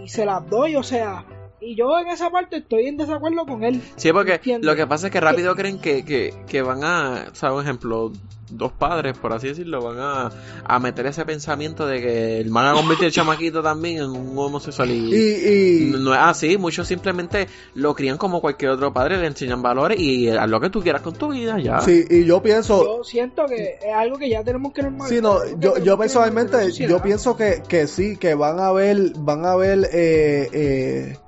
[0.05, 1.25] y se las doy, o sea,
[1.61, 3.81] y yo en esa parte estoy en desacuerdo con él.
[3.97, 4.67] Sí, porque ¿Entiendes?
[4.67, 7.63] lo que pasa es que rápido creen que, que, que van a, o sea, un
[7.63, 8.13] ejemplo,
[8.57, 10.31] dos padres, por así decirlo, van a,
[10.65, 14.91] a meter ese pensamiento de que van a convertir el chamaquito también en un homosexual
[14.91, 19.27] y, y, y, no es así, muchos simplemente lo crían como cualquier otro padre, le
[19.27, 21.81] enseñan valores y haz lo que tú quieras con tu vida, ya.
[21.81, 25.17] sí, y yo pienso, Yo siento que es algo que ya tenemos que normalizar.
[25.17, 29.45] Sí, no, yo, yo personalmente, yo pienso que, que sí, que van a haber, van
[29.45, 31.19] a haber, eh, eh,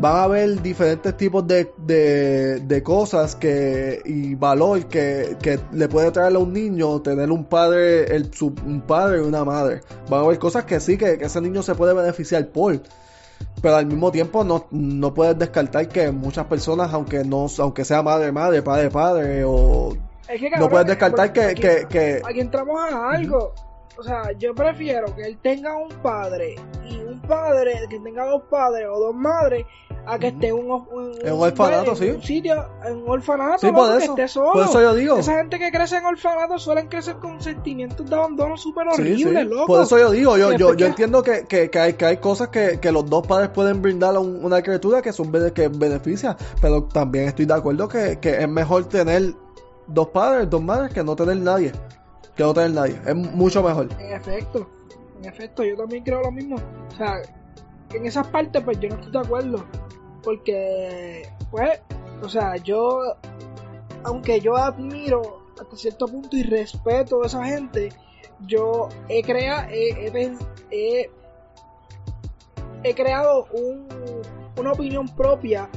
[0.00, 5.88] van a haber diferentes tipos de, de, de cosas que, y valor que, que le
[5.88, 9.80] puede traer a un niño tener un padre, el, su, un padre y una madre.
[10.08, 12.80] Van a haber cosas que sí, que, que ese niño se puede beneficiar por.
[13.60, 18.02] Pero al mismo tiempo no, no puedes descartar que muchas personas, aunque no, aunque sea
[18.02, 19.96] madre, madre, padre, padre, o
[20.28, 23.52] Es que, no puedes descartar que, aquí, que, que aquí entramos a algo.
[23.98, 26.54] O sea, yo prefiero que él tenga un padre
[26.88, 29.66] y un padre, que tenga dos padres o dos madres,
[30.06, 30.86] a que esté en un,
[31.22, 32.10] en un orfanato, en sí.
[32.10, 34.12] un sitio, en un orfanato, Sí, por que eso.
[34.12, 34.52] esté solo.
[34.52, 35.18] Por eso yo digo.
[35.18, 39.42] Esa gente que crece en orfanatos suelen crecer con sentimientos de abandono súper Sí, horribles,
[39.42, 39.48] sí.
[39.48, 39.66] loco.
[39.66, 42.16] Por eso yo digo, yo, yo, yo que- entiendo que, que, que hay, que hay
[42.18, 45.66] cosas que, que los dos padres pueden brindar a un- una criatura que son que
[45.68, 49.34] beneficia, pero también estoy de acuerdo que, que es mejor tener
[49.88, 51.72] dos padres, dos madres, que no tener nadie.
[52.38, 53.00] Que no tener nadie.
[53.04, 53.88] Es mucho mejor.
[53.98, 54.66] En efecto,
[55.18, 56.56] en efecto, yo también creo lo mismo.
[56.56, 57.20] O sea,
[57.92, 59.64] en esas partes, pues yo no estoy de acuerdo.
[60.22, 61.80] Porque, pues,
[62.22, 63.00] o sea, yo,
[64.04, 67.88] aunque yo admiro hasta cierto punto y respeto a esa gente,
[68.46, 70.36] yo he creado, he, he
[70.70, 71.10] he-
[72.84, 73.88] he creado un-
[74.56, 75.68] una opinión propia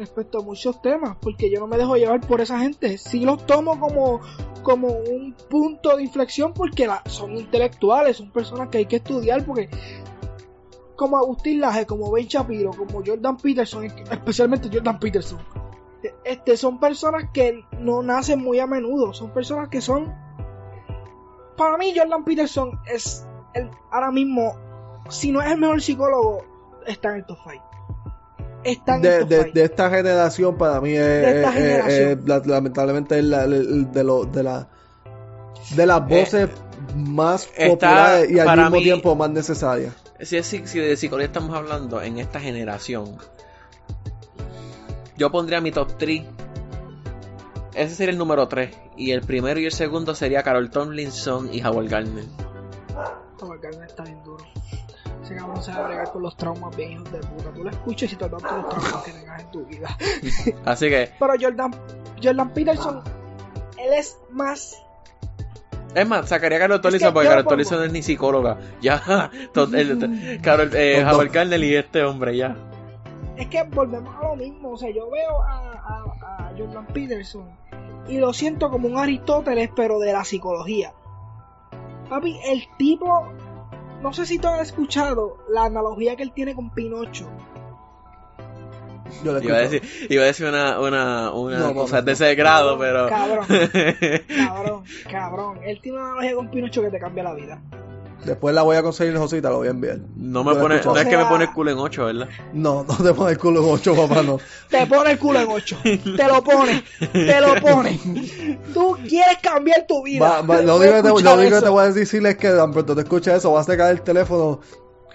[0.00, 2.98] respecto a muchos temas, porque yo no me dejo llevar por esa gente.
[2.98, 4.20] Sí los tomo como,
[4.62, 9.70] como un punto de inflexión porque son intelectuales, son personas que hay que estudiar porque
[10.96, 15.38] como Agustín Laje, como Ben Shapiro, como Jordan Peterson, especialmente Jordan Peterson,
[16.24, 20.12] este, son personas que no nacen muy a menudo, son personas que son
[21.56, 24.56] para mí Jordan Peterson es el, ahora mismo,
[25.10, 26.44] si no es el mejor psicólogo,
[26.86, 27.69] está en el top 5.
[28.62, 32.08] De, esta generación para mí es, De esta es- es- generación.
[32.20, 34.68] es la- lamentablemente es la- de, lo- de, la,
[35.74, 36.48] de las voces
[36.96, 39.94] más Eh, populares y al mismo mí- tiempo más necesarias.
[40.20, 43.16] Si, es- si de psicología estamos hablando en esta generación,
[45.16, 46.22] yo pondría mi top 3.
[47.74, 48.70] Ese sería el número 3.
[48.96, 52.24] Y el primero y el segundo sería Carol Tomlinson y Howard Gardner.
[53.40, 54.44] Howard Gardner está bien duro.
[55.30, 57.52] Ese cabrón a bregar con los traumas bien hijos de puta.
[57.52, 59.96] Tú lo escuchas y te das todos los traumas que tengas en tu vida.
[60.64, 61.70] Así que, Pero Jordan,
[62.20, 63.02] Jordan Peterson,
[63.78, 64.82] él es más.
[65.94, 68.58] es más, sacaría a Carol que Tomlinson porque Carol no es ni psicóloga.
[68.80, 69.30] Ya,
[70.42, 71.04] Carol, eh.
[71.04, 72.56] Howard Gardner y este hombre, ya.
[73.36, 74.72] Es que volvemos a lo mismo.
[74.72, 77.48] O sea, yo veo a, a, a Jordan Peterson
[78.08, 80.92] y lo siento como un Aristóteles, pero de la psicología.
[82.08, 83.28] Papi, el tipo.
[84.02, 87.28] No sé si tú has escuchado la analogía que él tiene con Pinocho.
[89.24, 92.06] Yo le Iba a decir, iba a decir una, una, una No, cosa no, de
[92.06, 92.12] no.
[92.12, 93.08] ese grado, pero.
[93.08, 93.44] Cabrón,
[94.36, 95.58] cabrón, cabrón.
[95.64, 97.60] Él tiene una analogía con Pinocho que te cambia la vida.
[98.24, 99.98] Después la voy a conseguir, Josita, la voy a enviar.
[100.16, 102.28] no me pone, no es que me pone el culo en 8, ¿verdad?
[102.52, 104.38] No, no te pones el culo en ocho, papá, no.
[104.68, 105.76] Te pone el culo en ocho.
[105.82, 106.84] Te lo pone.
[107.12, 107.98] Te lo pone.
[108.74, 110.20] Tú quieres cambiar tu vida.
[110.28, 111.64] Va- va- lo a único que te, lo escuchar único que eso.
[111.64, 114.02] te voy a decir es que tan pronto te escuches eso, vas a sacar el
[114.02, 114.60] teléfono.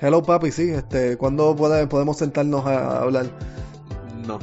[0.02, 3.28] Hello, papi, sí, este, ¿cuándo pode- podemos sentarnos a hablar?
[4.28, 4.40] No.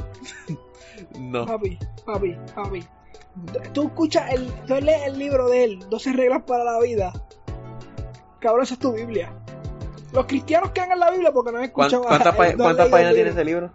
[1.18, 1.46] no.
[1.46, 2.84] Papi, papi, papi.
[3.72, 4.46] Tú escuchas el.
[4.66, 7.12] Tú lees el libro de él, 12 reglas para la vida.
[8.42, 9.32] Cabrón, esa es tu Biblia.
[10.12, 12.02] Los cristianos que en la Biblia porque no han ¿Cuán- escuchado.
[12.08, 13.70] ¿Cuántas, cuántas leído páginas tiene ese libro?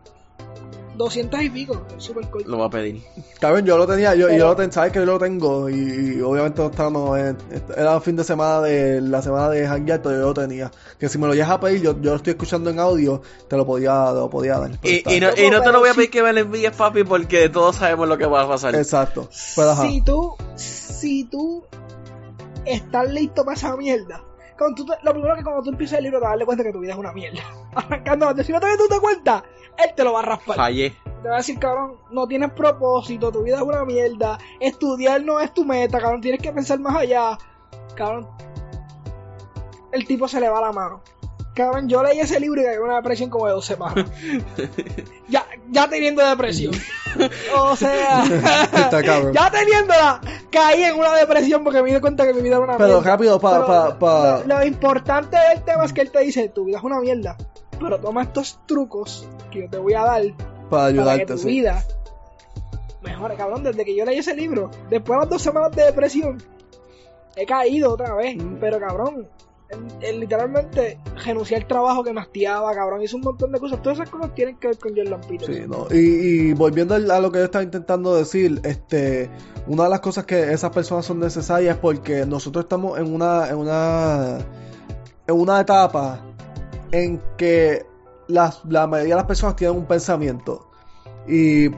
[0.98, 2.50] 200 y pico, súper corto.
[2.50, 3.04] Lo voy a pedir.
[3.40, 5.76] Cabrón, yo lo tenía, yo, Pero- yo lo tengo, sabes que yo lo tengo y,
[6.18, 7.38] y obviamente no estábamos en,
[7.78, 10.72] era fin de semana de la semana de Hangout, pero yo lo tenía.
[11.00, 13.56] Que si me lo llegas a pedir, yo, yo lo estoy escuchando en audio, te
[13.58, 14.72] lo podía, te lo podía dar.
[14.82, 17.48] Y, no, y no te lo voy a pedir que me lo envíes, papi, porque
[17.50, 18.74] todos sabemos lo que va a pasar.
[18.76, 19.30] Exacto.
[19.56, 19.84] Pero ajá.
[19.88, 21.64] Si tú, si tú
[22.66, 24.24] estás listo para esa mierda,
[24.58, 26.46] cuando tú te- lo primero que cuando tú empiezas el libro te vas a darle
[26.46, 27.42] cuenta que tu vida es una mierda.
[27.76, 29.44] Arrancando antes, si no te das tú te cuenta,
[29.78, 30.56] él te lo va a raspar.
[30.56, 30.96] Fallé.
[31.22, 35.40] Te va a decir, cabrón, no tienes propósito, tu vida es una mierda, estudiar no
[35.40, 37.38] es tu meta, cabrón, tienes que pensar más allá.
[37.96, 38.28] Cabrón,
[39.92, 41.02] el tipo se le va la mano.
[41.56, 44.06] Cabrón, yo leí ese libro y caí una depresión como de dos semanas.
[45.28, 46.74] ya, ya teniendo depresión.
[47.58, 49.34] o sea, Está cabrón.
[49.34, 52.78] ya teniéndola, caí en una depresión porque me di cuenta que mi vida era una
[52.78, 53.10] Pero mierda.
[53.12, 54.44] rápido, pa, Pero pa, pa.
[54.46, 57.38] Lo, lo importante del tema es que él te dice, tu vida es una mierda,
[57.80, 61.44] pero toma estos trucos que yo te voy a dar para para que ayudarte, tu
[61.44, 61.84] vida
[63.02, 63.64] mejore, cabrón.
[63.64, 66.42] Desde que yo leí ese libro, después de las dos semanas de depresión,
[67.36, 68.36] he caído otra vez.
[68.38, 68.58] Mm.
[68.60, 69.28] Pero, cabrón,
[70.02, 73.02] literalmente renuncié al trabajo que me hastiaba, cabrón.
[73.02, 73.82] Hizo un montón de cosas.
[73.82, 75.56] Todas esas cosas tienen que ver con Jordan Peterson.
[75.56, 75.88] Sí, no.
[75.92, 79.30] y, y volviendo a lo que yo estaba intentando decir, este,
[79.68, 83.50] una de las cosas que esas personas son necesarias es porque nosotros estamos en una,
[83.50, 84.38] en una,
[85.28, 86.22] en una etapa
[86.92, 87.86] en que
[88.28, 90.70] las, la mayoría de las personas tienen un pensamiento
[91.28, 91.70] y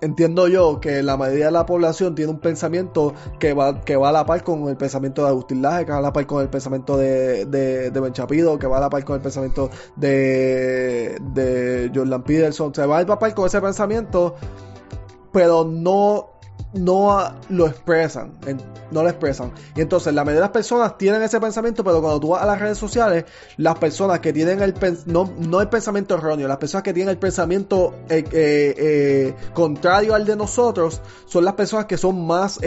[0.00, 4.10] entiendo yo que la mayoría de la población tiene un pensamiento que va, que va
[4.10, 6.42] a la par con el pensamiento de Agustín Laje, que va a la par con
[6.42, 9.70] el pensamiento de, de, de Ben Chapido, que va a la par con el pensamiento
[9.96, 14.34] de, de Jordan Peterson, se va a la par con ese pensamiento,
[15.32, 16.30] pero no,
[16.72, 18.32] no lo expresan,
[18.90, 19.52] no lo expresan.
[19.74, 22.46] Y entonces la mayoría de las personas tienen ese pensamiento, pero cuando tú vas a
[22.46, 23.24] las redes sociales,
[23.56, 24.74] las personas que tienen el
[25.06, 30.14] no, no el pensamiento erróneo, las personas que tienen el pensamiento eh, eh, eh, contrario
[30.14, 32.58] al de nosotros, son las personas que son más,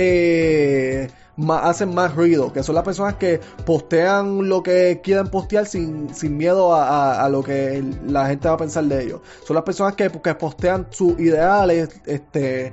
[1.36, 6.14] más hacen más ruido, que son las personas que postean lo que quieren postear sin,
[6.14, 9.22] sin miedo a, a- a lo que la gente va a pensar de ellos.
[9.46, 12.72] Son las personas que, que postean sus ideales, este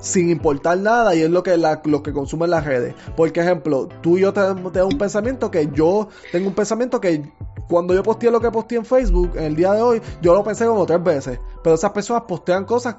[0.00, 2.94] sin importar nada y es lo que la, lo que consumen las redes.
[3.16, 7.30] Por ejemplo, tú y yo tenemos, tenemos un pensamiento que yo tengo un pensamiento que
[7.68, 10.42] cuando yo posteé lo que posteé en Facebook en el día de hoy, yo lo
[10.44, 11.38] pensé como tres veces.
[11.62, 12.96] Pero esas personas postean cosas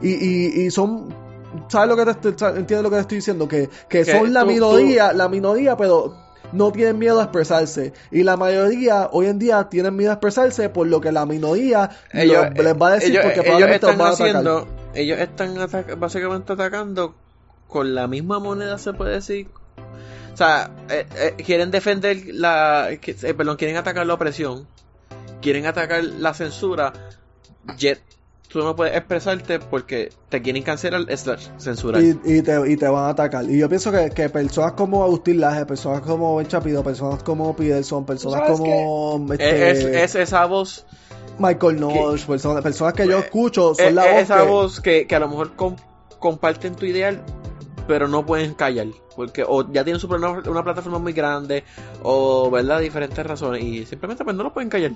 [0.00, 1.14] y, y, y son
[1.68, 3.48] ¿sabes lo que te estoy, entiendes lo que te estoy diciendo?
[3.48, 6.14] Que, que Que son la tú- minoría, la minoría, pero
[6.52, 7.92] no tienen miedo a expresarse.
[8.10, 11.90] Y la mayoría hoy en día tienen miedo a expresarse por lo que la minoría
[12.12, 14.28] Ellos, lo- les va a decir ellos, porque ellos probablemente los van a atacar.
[14.28, 17.14] haciendo, ellos están ataca- básicamente atacando
[17.68, 19.48] con la misma moneda, se puede decir.
[20.32, 24.66] O sea, eh, eh, quieren defender la, eh, perdón, quieren atacar la opresión,
[25.40, 26.92] quieren atacar la censura.
[27.78, 28.00] Ye-
[28.52, 32.02] tú no puedes expresarte porque te quieren cancelar slash censurar.
[32.02, 33.44] Y, y te, y te van a atacar.
[33.50, 37.54] Y yo pienso que, que personas como Agustín Laje, personas como Ben Chapido, personas como
[37.56, 40.84] Peterson, personas como es, este, es- es esa voz,
[41.38, 44.48] Michael Knowles, personas, personas que yo Pues, escucho, son es, la es voz esa que-
[44.48, 45.76] voz que, que a lo mejor com-
[46.18, 47.20] comparten tu ideal,
[47.86, 48.88] pero no pueden callar.
[49.16, 51.64] Porque o ya tienen su una, una plataforma muy grande,
[52.02, 54.92] o verdad, diferentes razones, y simplemente pues no lo pueden callar.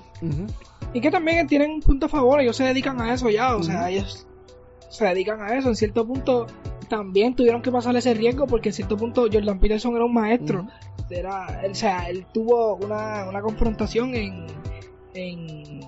[0.93, 3.63] Y que también tienen un punto a favor, ellos se dedican a eso ya, o
[3.63, 4.27] sea, ellos
[4.89, 5.69] se dedican a eso.
[5.69, 6.47] En cierto punto
[6.89, 10.67] también tuvieron que pasar ese riesgo porque en cierto punto Jordan Peterson era un maestro.
[11.11, 14.47] Era, o sea, él tuvo una, una confrontación en,
[15.15, 15.81] en...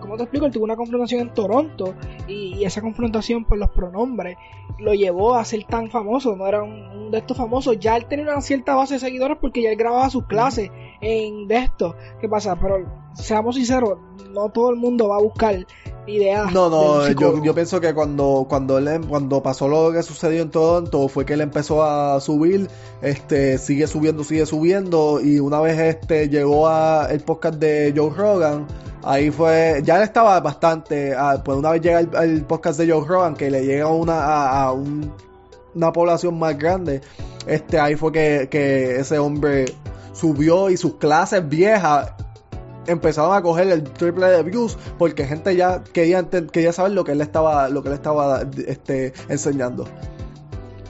[0.00, 0.46] ¿Cómo te explico?
[0.46, 1.94] Él tuvo una confrontación en Toronto
[2.26, 4.36] y, y esa confrontación por los pronombres
[4.78, 8.06] lo llevó a ser tan famoso, no era un, un de estos famosos, ya él
[8.06, 11.96] tenía una cierta base de seguidores porque ya él grababa sus clases en de esto.
[12.20, 12.56] ¿Qué pasa?
[12.56, 13.98] Pero seamos sinceros,
[14.30, 15.66] no todo el mundo va a buscar
[16.50, 20.50] No, no, yo, yo pienso que cuando cuando él cuando pasó lo que sucedió en
[20.50, 22.68] Toronto fue que él empezó a subir,
[23.02, 28.10] este sigue subiendo, sigue subiendo y una vez este llegó a el podcast de Joe
[28.10, 28.66] Rogan,
[29.04, 32.90] ahí fue, ya él estaba bastante, ah, pues una vez llega el, el podcast de
[32.90, 35.12] Joe Rogan que le llega a una a, a un-
[35.74, 37.00] una población más grande,
[37.46, 39.66] este ahí fue que, que ese hombre
[40.12, 42.12] subió y sus clases viejas
[42.90, 47.12] empezaron a coger el triple de views porque gente ya quería quería saber lo que
[47.12, 49.86] él estaba lo que él estaba este enseñando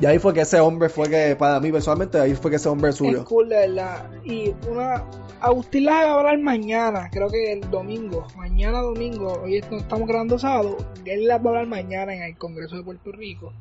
[0.01, 2.71] y ahí fue que ese hombre fue que para mí personalmente ahí fue que ese
[2.71, 4.11] hombre Es subió cool, de verdad.
[4.25, 5.05] Y una.
[5.41, 8.27] Agustín Laje va a hablar mañana, creo que el domingo.
[8.37, 10.79] Mañana domingo, hoy estamos grabando sábado.
[11.05, 13.53] Él las va a hablar mañana en el Congreso de Puerto Rico.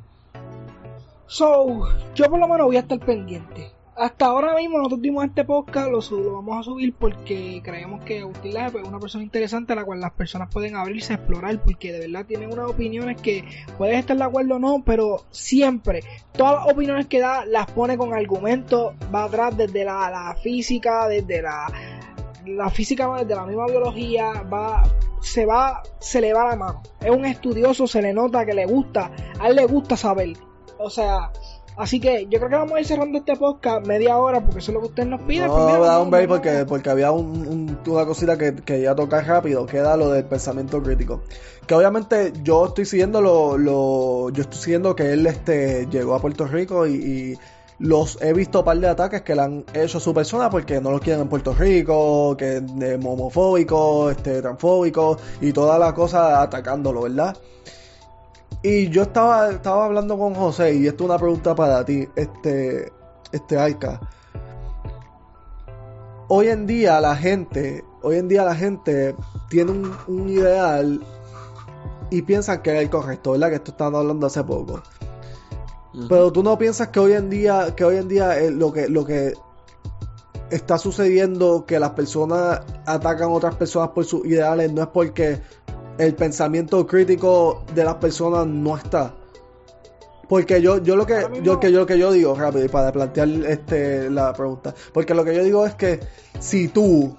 [1.28, 3.72] So, yo por lo menos voy a estar pendiente.
[4.00, 8.22] Hasta ahora mismo nosotros dimos este podcast, lo, lo vamos a subir porque creemos que
[8.22, 11.62] Agustín pues, es una persona interesante a la cual las personas pueden abrirse a explorar
[11.62, 13.44] porque de verdad tiene unas opiniones que
[13.78, 16.00] puedes estar de acuerdo o no, pero siempre
[16.32, 21.10] todas las opiniones que da las pone con argumentos, va atrás desde la, la física,
[21.10, 21.68] desde la,
[22.46, 24.82] la física, desde la misma biología, va,
[25.20, 26.84] se va, se le va la mano.
[27.02, 30.38] Es un estudioso, se le nota que le gusta, a él le gusta saber.
[30.78, 31.32] O sea,
[31.80, 34.72] así que yo creo que vamos a ir cerrando este podcast media hora porque eso
[34.72, 35.48] es lo que ustedes nos piden.
[35.48, 38.94] no Pues mira, da un break porque porque había un, un- una cosita que quería
[38.96, 41.22] tocar rápido que era lo del pensamiento crítico
[41.66, 46.20] que obviamente yo estoy siguiendo lo, lo yo estoy siguiendo que él este llegó a
[46.20, 47.38] Puerto Rico y, y
[47.80, 50.92] los he visto par de ataques que le han hecho a su persona porque no
[50.92, 57.04] lo quieren en Puerto Rico, que es homofóbico, este, transfóbico y todas las cosas atacándolo,
[57.04, 57.38] ¿verdad?
[58.62, 62.92] Y yo estaba, estaba hablando con José y esto es una pregunta para ti, este,
[63.32, 64.02] este Arca.
[66.28, 69.16] Hoy en día la gente, hoy en día la gente
[69.50, 71.02] tiene un, un ideal
[72.10, 73.50] y piensan que es el correcto, ¿verdad?
[73.50, 74.84] Que esto estábamos hablando hace poco.
[76.08, 78.90] Pero tú no piensas que hoy en día, que hoy en día eh, lo que
[78.90, 79.34] lo que
[80.52, 85.42] está sucediendo que las personas atacan a otras personas por sus ideales no es porque
[86.00, 89.14] el pensamiento crítico de las personas no está.
[90.28, 92.92] Porque yo, yo lo que yo que yo lo que yo digo rápido y para
[92.92, 96.00] plantear este la pregunta, porque lo que yo digo es que
[96.40, 97.18] si tú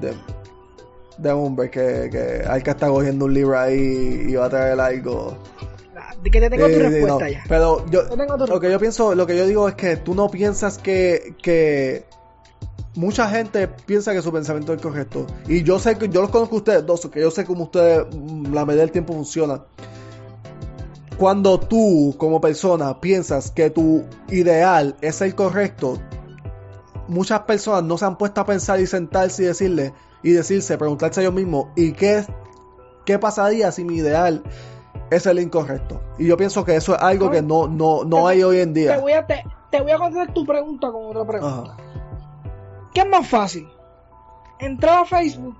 [0.00, 0.12] de,
[1.18, 4.78] de hombre que, que hay que estar cogiendo un libro ahí y va a traer
[4.80, 5.36] algo
[6.30, 7.44] que te tengo tu sí, respuesta no, ya.
[7.48, 9.96] Pero yo, Yo tengo tu lo que yo pienso, lo que yo digo es que
[9.96, 12.04] tú no piensas que, que
[12.96, 15.26] mucha gente piensa que su pensamiento es correcto.
[15.46, 18.06] Y yo sé que yo los conozco a ustedes dos, que yo sé cómo ustedes
[18.14, 19.62] mm, la medida del tiempo funciona.
[21.18, 25.98] Cuando tú, como persona, piensas que tu ideal es el correcto,
[27.08, 31.20] muchas personas no se han puesto a pensar y sentarse y decirle, y decirse, preguntarse
[31.20, 32.24] a ellos mismos, ¿y qué,
[33.06, 34.42] qué pasaría si mi ideal
[35.10, 36.02] es el incorrecto?
[36.18, 38.80] Y yo pienso que eso es algo que no, no, no hay hoy en Te
[38.80, 38.98] día.
[38.98, 41.72] voy, a, te, te voy a contestar tu pregunta con otra pregunta.
[41.72, 41.85] Ajá.
[42.96, 43.68] ¿Qué es más fácil?
[44.58, 45.54] ¿Entrar a Facebook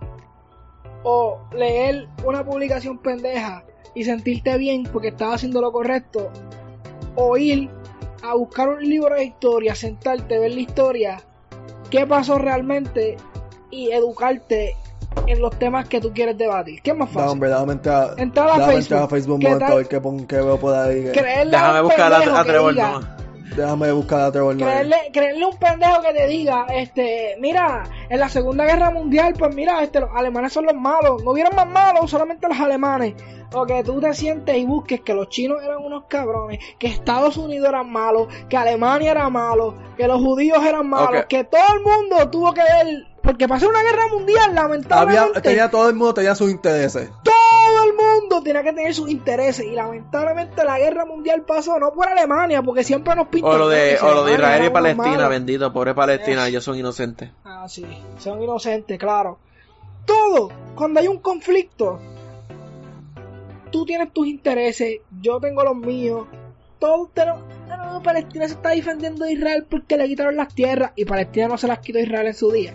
[1.03, 3.63] o leer una publicación pendeja
[3.95, 6.31] y sentirte bien porque estás haciendo lo correcto?
[7.15, 7.69] ¿O ir
[8.23, 11.21] a buscar un libro de historia, sentarte, ver la historia,
[11.91, 13.19] qué pasó realmente
[13.71, 14.75] y educarte
[15.27, 16.81] en los temas que tú quieres debatir?
[16.81, 17.33] ¿Qué es más fácil?
[17.33, 18.79] hombre, déjame entrar, Entrar a Facebook.
[18.79, 19.73] entrar a Facebook un ¿Qué momento tal?
[19.73, 21.05] a ver qué, pon- qué veo por ahí.
[21.05, 23.16] que- Creerle a Déjame un buscar a, Trevor diga-.
[23.57, 24.83] Déjame buscar a Trevor Noah.
[25.49, 30.01] un pendejo que te diga, este, mira, en la Segunda Guerra Mundial, pues mira, este,
[30.01, 33.15] los alemanes son los malos, no hubieran más malos, solamente los alemanes.
[33.53, 37.37] o que tú te sientes y busques que los chinos eran unos cabrones, que Estados
[37.37, 41.83] Unidos eran malos, que Alemania era malo, que los judíos eran malos, que todo el
[41.83, 45.39] mundo tuvo que ver, porque pasó una guerra mundial, lamentablemente.
[45.39, 47.11] Había, tenía, todo el mundo tenía sus intereses.
[47.23, 51.93] todo el mundo tenía que tener sus intereses y lamentablemente la guerra mundial pasó no
[51.93, 54.65] por Alemania porque siempre nos pintan O lo de, que o lo de Alemania Israel
[54.65, 57.31] y Palestina, bendito, pobre Palestina, ellos son inocentes.
[57.45, 57.87] Ah, sí,
[58.19, 59.39] son inocentes, claro.
[60.05, 61.99] Todo, cuando hay un conflicto,
[63.71, 66.27] tú tienes tus intereses, yo tengo los míos,
[66.79, 67.43] todos tenemos...
[67.69, 71.59] No, Palestina se está defendiendo de Israel porque le quitaron las tierras y Palestina no
[71.59, 72.75] se las quitó a Israel en su día.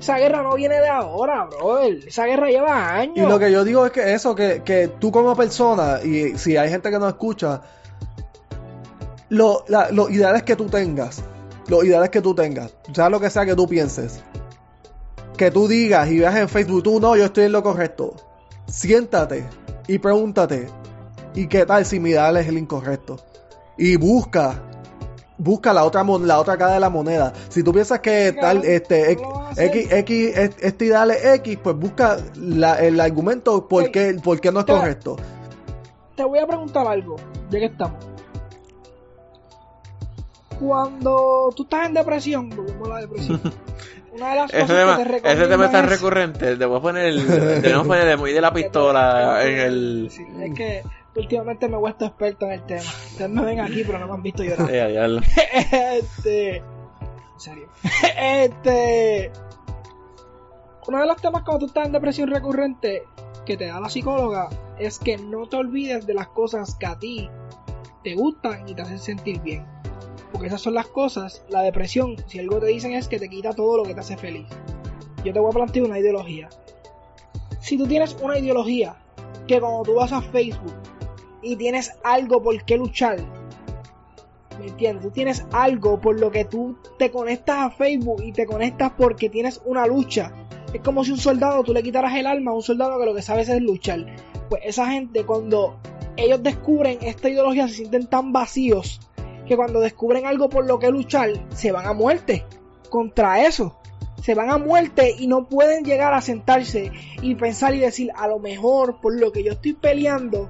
[0.00, 1.78] Esa guerra no viene de ahora, bro.
[1.80, 3.16] Esa guerra lleva años.
[3.16, 6.56] Y lo que yo digo es que eso, que, que tú como persona, y si
[6.56, 7.62] hay gente que no escucha,
[9.30, 11.22] lo, los ideales que tú tengas,
[11.68, 14.22] los ideales que tú tengas, sea lo que sea que tú pienses,
[15.36, 18.14] que tú digas y veas en Facebook, tú no, yo estoy en lo correcto.
[18.66, 19.44] Siéntate
[19.86, 20.68] y pregúntate,
[21.34, 23.16] ¿y qué tal si mi ideal es el incorrecto?
[23.76, 24.62] Y busca,
[25.36, 27.32] busca la otra, la otra cara de la moneda.
[27.48, 29.12] Si tú piensas que tal, este.
[29.56, 34.40] X, X, es- este ideal es X, pues busca la- el argumento por qué, por
[34.40, 35.16] qué no es correcto.
[36.16, 37.16] Te voy a preguntar algo,
[37.50, 37.98] ya que estamos.
[40.60, 43.40] Cuando tú estás en depresión, volvemos a la depresión.
[44.14, 46.56] Una de las Ese cosas tema, que te ese tema es tan recurrente.
[46.56, 47.26] Debemos poner el,
[47.62, 50.08] debemos poner el muy de la pistola en el.
[50.10, 50.82] Sí, es que
[51.16, 52.82] últimamente me he vuelto experto en el tema.
[52.82, 54.70] Ustedes me ven aquí, pero no me han visto llorar.
[54.70, 55.20] Eh,
[55.98, 56.56] este.
[56.58, 56.64] En
[57.40, 57.68] serio.
[58.16, 59.32] Este.
[60.86, 63.04] Uno de los temas cuando tú estás en depresión recurrente
[63.44, 64.48] que te da la psicóloga
[64.78, 67.30] es que no te olvides de las cosas que a ti
[68.04, 69.66] te gustan y te hacen sentir bien.
[70.34, 73.52] Porque esas son las cosas, la depresión, si algo te dicen es que te quita
[73.52, 74.48] todo lo que te hace feliz.
[75.24, 76.48] Yo te voy a plantear una ideología.
[77.60, 78.96] Si tú tienes una ideología
[79.46, 80.74] que cuando tú vas a Facebook
[81.40, 83.18] y tienes algo por qué luchar,
[84.58, 85.04] ¿me entiendes?
[85.04, 89.30] Tú tienes algo por lo que tú te conectas a Facebook y te conectas porque
[89.30, 90.32] tienes una lucha.
[90.72, 93.14] Es como si un soldado tú le quitaras el alma a un soldado que lo
[93.14, 94.04] que sabes es luchar.
[94.48, 95.76] Pues esa gente cuando
[96.16, 98.98] ellos descubren esta ideología se sienten tan vacíos
[99.46, 102.44] que cuando descubren algo por lo que luchar se van a muerte
[102.90, 103.76] contra eso.
[104.22, 108.26] Se van a muerte y no pueden llegar a sentarse y pensar y decir a
[108.26, 110.48] lo mejor por lo que yo estoy peleando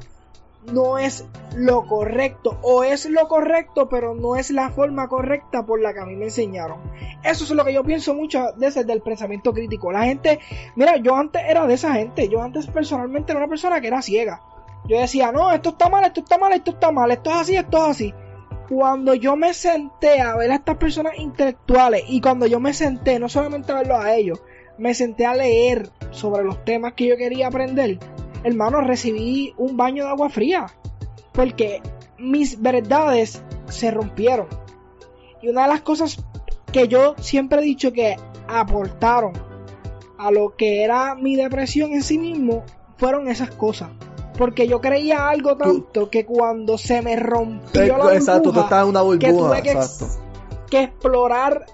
[0.72, 1.26] no es
[1.56, 6.00] lo correcto o es lo correcto pero no es la forma correcta por la que
[6.00, 6.78] a mí me enseñaron
[7.24, 9.90] eso es lo que yo pienso muchas veces del pensamiento crítico.
[9.90, 10.40] La gente
[10.76, 12.28] mira yo antes era de esa gente.
[12.28, 14.42] Yo antes personalmente era una persona que era ciega.
[14.86, 17.56] Yo decía no esto está mal esto está mal esto está mal esto es así
[17.56, 18.14] esto es así
[18.74, 23.18] cuando yo me senté a ver a estas personas intelectuales y cuando yo me senté
[23.18, 24.40] no solamente a verlos a ellos
[24.78, 27.98] me senté a leer sobre los temas que yo quería aprender
[28.44, 30.66] hermano, recibí un baño de agua fría.
[31.32, 31.82] Porque
[32.18, 34.46] mis verdades se rompieron.
[35.42, 36.22] Y una de las cosas
[36.70, 38.16] que yo siempre he dicho que
[38.46, 39.32] aportaron
[40.18, 42.62] a lo que era mi depresión en sí mismo
[42.96, 43.90] fueron esas cosas.
[44.36, 48.82] Porque yo creía algo tanto que cuando se me rompió la Exacto, tú burbuja, estás
[48.82, 50.24] en una que tuve que, ex- Exacto.
[50.70, 51.66] que explorar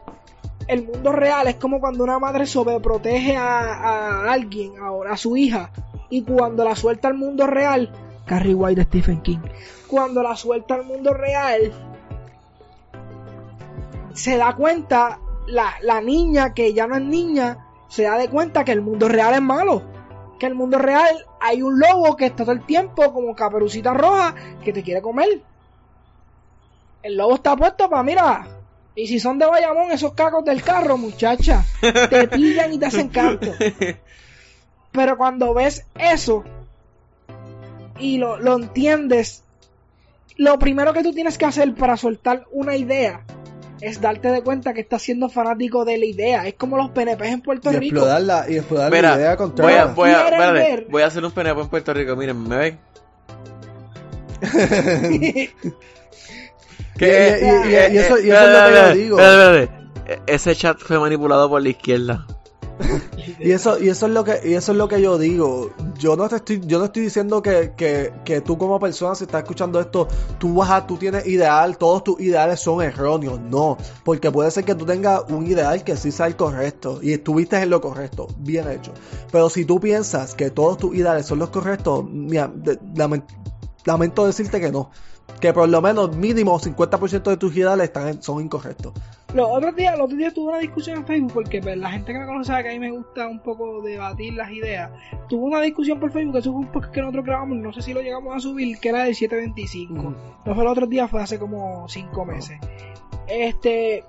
[0.69, 5.37] el mundo real es como cuando una madre sobreprotege a, a alguien, a, a su
[5.37, 5.71] hija,
[6.11, 7.91] y cuando la suelta al mundo real,
[8.27, 9.39] Carrie White de Stephen King,
[9.89, 11.73] cuando la suelta al mundo real,
[14.13, 18.65] se da cuenta, la, la niña que ya no es niña, se da de cuenta
[18.65, 19.83] que el mundo real es malo.
[20.41, 24.35] Que el mundo real hay un lobo que está todo el tiempo como caperucita roja
[24.65, 25.43] que te quiere comer.
[27.03, 28.49] El lobo está puesto para, mira,
[28.95, 33.11] y si son de Bayamón, esos cacos del carro, muchacha, te pillan y te hacen
[33.11, 33.53] canto.
[34.93, 36.43] Pero cuando ves eso
[37.99, 39.45] y lo, lo entiendes,
[40.37, 43.25] lo primero que tú tienes que hacer para soltar una idea
[43.81, 46.47] es darte de cuenta que estás siendo fanático de la idea.
[46.47, 47.97] Es como los PNP en Puerto Y Rico.
[47.97, 50.87] explorar la, y explorar la idea voy a, voy, a, ¿Quieren espérate, ver?
[50.91, 52.17] voy a hacer un PNP en Puerto Rico.
[52.17, 52.79] Miren, ¿me ven?
[57.03, 59.19] Y- y- y- y eso- y eso es lo que yo digo.
[59.21, 60.23] Espérate, espérate.
[60.27, 62.27] E- Ese chat fue manipulado por la izquierda.
[63.39, 65.71] Y eso, y eso es lo que, y eso es lo que yo digo.
[65.99, 69.25] Yo no te estoy, yo no estoy diciendo que, que, que tú como persona, si
[69.25, 70.09] estás escuchando esto,
[70.39, 73.41] tú vas a, tú tienes ideal, todos tus ideales son erróneos.
[73.41, 77.13] No, porque puede ser que tú tengas un ideal que sí sea el correcto y
[77.13, 78.93] estuviste en lo correcto, bien hecho.
[79.31, 82.53] Pero si tú piensas que todos tus ideales son los correctos, mira,
[83.85, 84.91] lamento decirte que no.
[85.41, 88.93] Que por lo menos mínimo 50% de tus ideales están, son incorrectos.
[89.35, 92.13] Los otros días, los otros días tuve una discusión en Facebook porque pues, la gente
[92.13, 94.91] que me conoce sabe que a mí me gusta un poco debatir las ideas.
[95.29, 97.93] Tuve una discusión por Facebook, eso fue un podcast que nosotros grabamos, no sé si
[97.93, 99.95] lo llegamos a subir, que era del 725.
[99.95, 100.15] Ujú.
[100.45, 102.59] No fue los otros días, fue hace como 5 meses.
[103.29, 104.05] Este.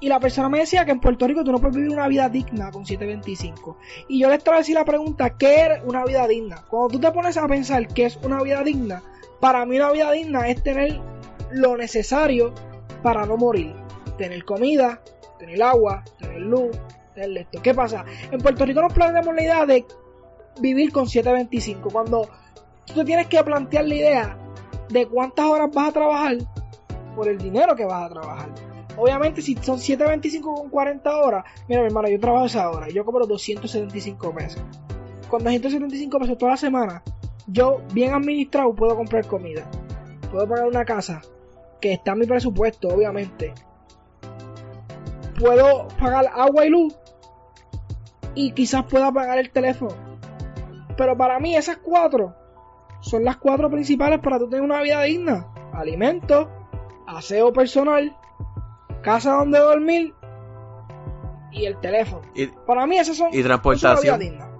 [0.00, 2.28] Y la persona me decía que en Puerto Rico tú no puedes vivir una vida
[2.28, 3.76] digna con 725.
[4.08, 6.64] Y yo le estaba decir la pregunta, ¿qué es una vida digna?
[6.68, 9.02] Cuando tú te pones a pensar qué es una vida digna,
[9.44, 10.98] para mí una vida digna es tener
[11.50, 12.54] lo necesario
[13.02, 13.74] para no morir.
[14.16, 15.02] Tener comida,
[15.38, 16.70] tener agua, tener luz,
[17.14, 17.60] tener esto.
[17.60, 18.06] ¿Qué pasa?
[18.30, 19.84] En Puerto Rico nos planteamos la idea de
[20.62, 21.90] vivir con 725.
[21.90, 22.26] Cuando
[22.86, 24.38] tú te tienes que plantear la idea
[24.88, 26.38] de cuántas horas vas a trabajar
[27.14, 28.48] por el dinero que vas a trabajar.
[28.96, 33.04] Obviamente, si son 7.25 con 40 horas, mira, mi hermano, yo trabajo esa hora yo
[33.04, 34.62] cobro 275 pesos.
[35.28, 37.02] Con 275 pesos toda la semana,
[37.46, 39.64] yo, bien administrado, puedo comprar comida.
[40.30, 41.20] Puedo pagar una casa
[41.80, 43.52] que está en mi presupuesto, obviamente.
[45.38, 46.94] Puedo pagar agua y luz
[48.34, 49.94] y quizás pueda pagar el teléfono.
[50.96, 52.34] Pero para mí, esas cuatro
[53.00, 56.50] son las cuatro principales para tú tener una vida digna: alimento,
[57.06, 58.16] aseo personal,
[59.02, 60.14] casa donde dormir
[61.50, 62.22] y el teléfono.
[62.34, 64.14] Y, Para mí esas son Y transportación.
[64.14, 64.53] una vida digna.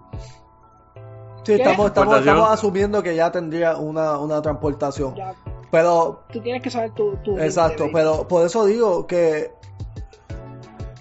[1.45, 5.15] Sí, estamos, estamos, estamos asumiendo que ya tendría una, una transportación.
[5.15, 5.35] Ya,
[5.71, 9.53] Pero tú tienes que saber tu, tu Exacto, pero por eso digo que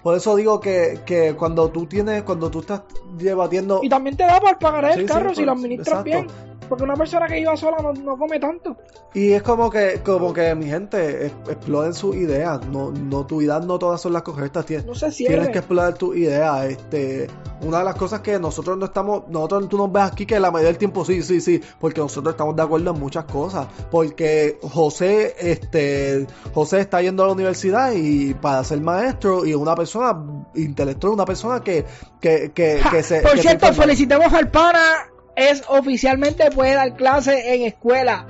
[0.04, 2.82] por eso digo que, que cuando tú tienes, cuando tú estás
[3.14, 6.34] debatiendo Y también te da para pagar el Sí, sí, carro si lo administras exacto.
[6.34, 6.53] bien.
[6.68, 8.78] Porque una persona que iba sola no, no come tanto.
[9.14, 13.66] y es como que, como que mi gente, exploren sus ideas, no, no tu ideas
[13.66, 17.28] no todas son las correctas, tienes, No se tienes que explorar tus ideas, este,
[17.62, 20.52] una de las cosas que nosotros no estamos, nosotros tú nos ves aquí que la
[20.52, 24.60] mayoría del tiempo sí, sí, sí, porque nosotros estamos de acuerdo en muchas cosas, porque
[24.62, 30.24] José, este, José está yendo a la universidad y para ser maestro y una persona
[30.56, 31.86] intelectual, una persona que,
[32.20, 35.13] que, que, Ja, se, Por que cierto, felicitemos al pana.
[35.36, 38.28] Es oficialmente puede dar clase en escuela.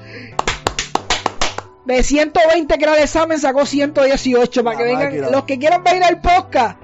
[1.86, 5.06] De 120 que era el examen, sacó 118 para que vengan.
[5.06, 5.30] máquina.
[5.30, 6.78] Los que quieran venir al podcast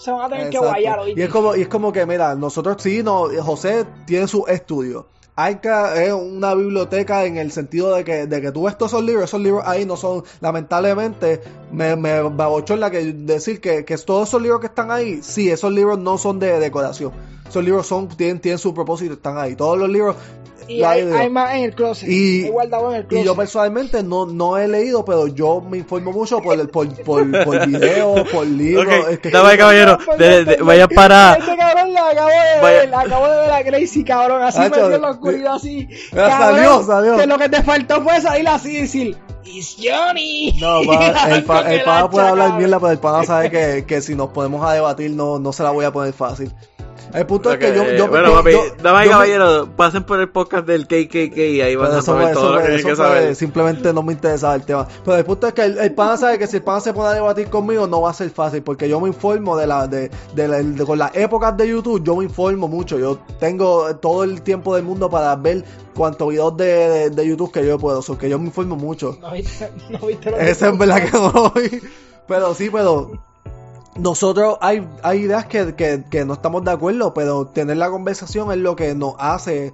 [0.00, 1.24] se van a tener que guayar Y ¿oíste?
[1.24, 5.06] es como, y es como que, mira, nosotros sí, no, José tiene su estudio.
[5.36, 9.04] Arca es una biblioteca en el sentido de que, de que tú ves todos esos
[9.04, 11.40] libros, esos libros ahí no son, lamentablemente,
[11.72, 15.72] me, me la que decir que, que todos esos libros que están ahí, sí, esos
[15.72, 17.12] libros no son de decoración.
[17.48, 19.56] Esos libros son, tienen, tienen su propósito, están ahí.
[19.56, 20.14] Todos los libros,
[20.70, 22.08] Y hay, hay más en el closet.
[22.08, 23.26] Y- hay guardado en el y closet.
[23.26, 27.44] yo personalmente no, no he leído, pero yo me informo mucho por, el- por, por,
[27.44, 28.86] por videos, por libros.
[28.86, 31.34] Ok, es que- dame, caballero, de- de- vayan para...
[31.34, 34.58] Este cabrón la acabo de Vaya- ver, la acabo de ver a Gracie, cabrón, así
[34.60, 35.88] Hacho, metido en la oscuridad, así.
[36.14, 37.16] Cabrón, salió, salió.
[37.16, 40.52] Que lo que te faltó fue salir así y decir, It's Johnny.
[40.60, 44.00] No, pa- el, pa- el pana puede hablar mierda, pero el pana sabe que, que
[44.02, 46.52] si nos ponemos a debatir no, no se la voy a poner fácil.
[47.14, 47.84] El punto es que yo...
[47.92, 50.86] yo bueno, yo- papi, yo- damas y yo me- caballeros, pasen por el podcast del
[50.86, 53.34] KKK y ahí van a saber fue- todo eso lo que eso que saber.
[53.34, 54.86] simplemente no me interesaba el tema.
[55.04, 57.08] Pero el punto es que el, el pana sabe que si el pana se pone
[57.08, 60.10] a debatir conmigo no va a ser fácil, porque yo me informo de la, de,
[60.34, 62.98] de la- de- con las épocas de YouTube, yo me informo mucho.
[62.98, 67.50] Yo tengo todo el tiempo del mundo para ver cuántos videos de, de, de YouTube
[67.52, 69.18] que yo puedo, o sea, que yo me informo mucho.
[69.20, 71.82] No viste, no viste lo que Ese es verdad que no voy.
[72.28, 73.10] Pero sí, pero
[74.00, 78.50] nosotros hay, hay ideas que, que, que no estamos de acuerdo, pero tener la conversación
[78.52, 79.72] es lo que nos hace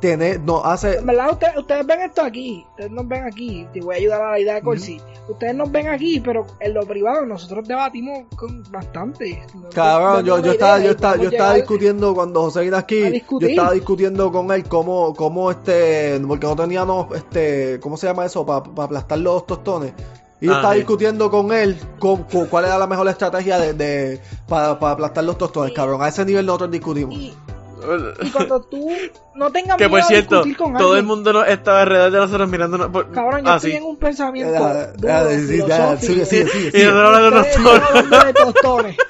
[0.00, 3.80] tener, nos hace En verdad, ustedes, ustedes ven esto aquí, ustedes nos ven aquí, te
[3.80, 5.00] voy a ayudar a la idea de Corsi.
[5.28, 9.42] Ustedes nos ven aquí, pero en lo privado nosotros debatimos con bastante.
[9.74, 13.72] Cabrón, yo, yo estaba, yo estaba, yo estaba discutiendo cuando José vino aquí, yo estaba
[13.72, 18.44] discutiendo con él cómo, cómo este, porque no teníamos este, ¿cómo se llama eso?
[18.44, 19.92] Para aplastar los tostones.
[20.40, 20.78] Y Ah, estaba sí.
[20.80, 25.38] discutiendo con él con, con cuál era la mejor estrategia de, de para aplastar los
[25.38, 26.02] tostones, Y- cabrón.
[26.02, 27.14] A ese nivel nosotros discutimos.
[27.14, 27.34] Y,
[28.22, 28.88] y cuando tú
[29.34, 31.82] no tengas Que miedo por a cierto, discutir con todo el alguien, mundo no estaba
[31.82, 32.88] alrededor de nosotros mirándonos.
[32.88, 33.10] Por...
[33.12, 33.76] Cabrón, yo ah, estoy sí.
[33.78, 34.58] en un pensamiento Ya,
[34.92, 35.64] duro, ya, sí, ya,
[35.96, 36.00] filosófico.
[36.00, 38.96] sigue, sigue, sigue, Y nosotros hablando de tostones.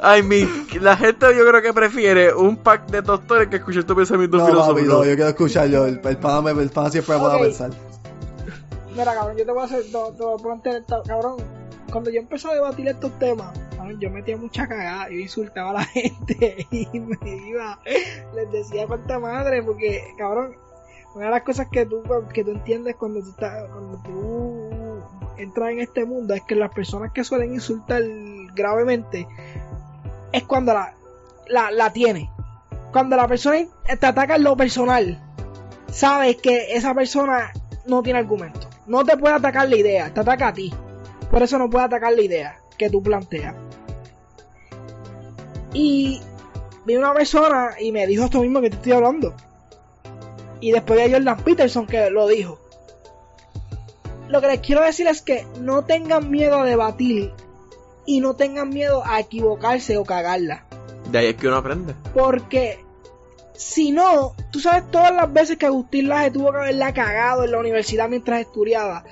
[0.00, 0.48] Ay, mi,
[0.80, 4.46] la gente yo creo que prefiere un pack de tostones que escuchar tu pensamiento No,
[4.46, 4.88] filosófico.
[4.92, 5.86] no, yo quiero escucharlo.
[5.86, 7.70] El, el pana, el pana siempre me pone a pensar.
[8.96, 11.36] Mira, cabrón, yo te voy a hacer, te, te voy a plantear cabrón,
[11.92, 13.52] cuando yo empecé a debatir estos temas,
[13.98, 17.78] yo metía mucha cagada, yo insultaba a la gente y me iba,
[18.34, 20.56] les decía cuánta madre, porque, cabrón,
[21.14, 24.68] una de las cosas que tú, que tú entiendes cuando tú estás, cuando tú
[25.36, 28.02] entras en este mundo es que las personas que suelen insultar
[28.54, 29.28] gravemente
[30.32, 30.94] es cuando la,
[31.48, 32.30] la, la tiene.
[32.92, 35.22] Cuando la persona te ataca en lo personal,
[35.92, 37.52] sabes que esa persona
[37.84, 38.68] no tiene argumento.
[38.86, 40.72] No te puede atacar la idea, te ataca a ti.
[41.30, 43.54] Por eso no puede atacar la idea que tú planteas.
[45.72, 46.20] Y
[46.84, 49.34] vi una persona y me dijo esto mismo que te estoy hablando.
[50.60, 52.58] Y después de Jordan Peterson que lo dijo.
[54.28, 57.32] Lo que les quiero decir es que no tengan miedo a debatir
[58.06, 60.64] y no tengan miedo a equivocarse o cagarla.
[61.10, 61.94] De ahí es que uno aprende.
[62.14, 62.85] Porque
[63.58, 67.50] si no, tú sabes todas las veces que Agustín Laje tuvo que haberla cagado en
[67.52, 69.04] la universidad mientras estudiaba.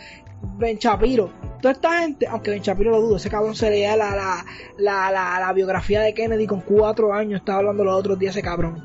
[0.56, 1.30] Ben Shapiro,
[1.62, 4.44] toda esta gente, aunque Ben Shapiro lo dudo, ese cabrón se leía la, la,
[4.76, 8.42] la, la, la biografía de Kennedy con cuatro años, estaba hablando los otros días ese
[8.44, 8.84] cabrón.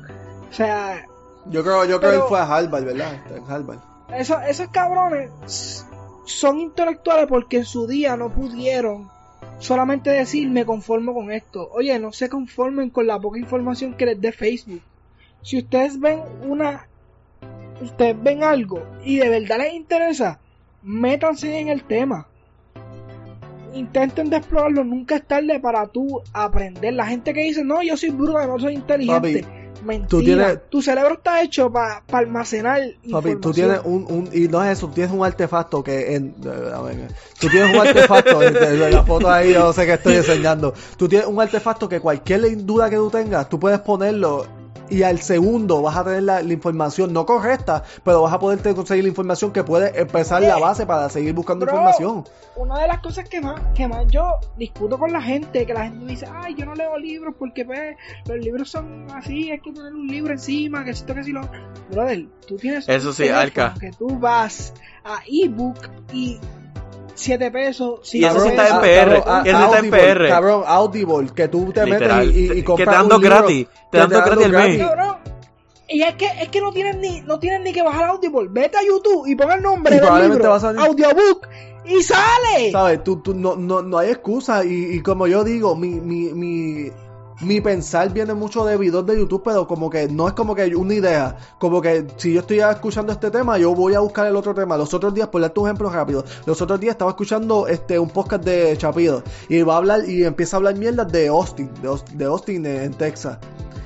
[0.50, 1.06] O sea,
[1.46, 3.12] Yo creo, yo creo que él fue a Harvard, ¿verdad?
[3.36, 3.78] En Harvard.
[4.16, 5.84] esos, esos cabrones
[6.24, 9.10] son intelectuales porque en su día no pudieron
[9.58, 11.68] solamente decir me conformo con esto.
[11.72, 14.80] Oye, no se conformen con la poca información que les dé Facebook.
[15.42, 16.86] Si ustedes ven una,
[17.82, 20.38] ustedes ven algo y de verdad les interesa,
[20.82, 22.26] métanse en el tema.
[23.72, 26.92] Intenten de explorarlo, nunca es tarde para tú aprender.
[26.94, 29.44] La gente que dice, no, yo soy bruta, no soy inteligente.
[29.84, 30.08] Mentira.
[30.08, 32.80] tú tienes- Tu cerebro está hecho para almacenar
[33.10, 36.34] Papi, tú tienes un, un, y no es eso, tienes un artefacto que en,
[36.74, 37.08] a ver,
[37.40, 41.08] tú tienes un artefacto, de la foto ahí yo no sé qué estoy enseñando, tú
[41.08, 44.44] tienes un artefacto que cualquier duda que tú tengas, tú puedes ponerlo
[44.90, 48.60] y al segundo vas a tener la, la información no correcta, pero vas a poder
[48.60, 52.24] te- conseguir la información que puede empezar la base para seguir buscando Bro, información.
[52.56, 55.84] Una de las cosas que más, que más yo discuto con la gente, que la
[55.84, 59.60] gente me dice, ay, yo no leo libros porque pues, los libros son así, hay
[59.60, 61.40] que tener un libro encima, que esto, que si lo...
[61.90, 63.24] Brother, tú tienes Eso sí,
[63.80, 64.74] que tú vas
[65.04, 65.78] a ebook
[66.12, 66.38] y
[67.20, 69.08] 7 pesos, Y eso sí está en pesos.
[69.08, 70.28] PR, cabrón, y eso está en PR.
[70.28, 72.26] Cabrón, Audible, que tú te Literal.
[72.26, 74.10] metes y, y, y Que te compras dan un dos libro, gratis, te que dan
[74.10, 74.78] dos gratis al mes.
[74.78, 75.16] Cabrón,
[75.88, 78.48] Y es que, es que no tienen ni, no tienen ni que bajar Audible.
[78.50, 80.80] Vete a YouTube y pon el nombre Y del libro, va a salir.
[80.80, 81.46] audiobook,
[81.86, 82.70] y sale.
[82.72, 83.02] ¿Sabes?
[83.02, 84.64] Tú, tú, no, no, no hay excusa.
[84.64, 86.90] Y, y como yo digo, mi, mi, mi,
[87.40, 90.74] mi pensar viene mucho de videos de YouTube, pero como que no es como que
[90.76, 91.36] una idea.
[91.58, 94.76] Como que si yo estoy escuchando este tema, yo voy a buscar el otro tema.
[94.76, 98.10] Los otros días, por darte un ejemplo rápido, los otros días estaba escuchando este un
[98.10, 99.22] podcast de Chapido.
[99.48, 102.92] Y va a hablar, y empieza a hablar mierdas de Austin, de, de Austin en
[102.94, 103.38] Texas.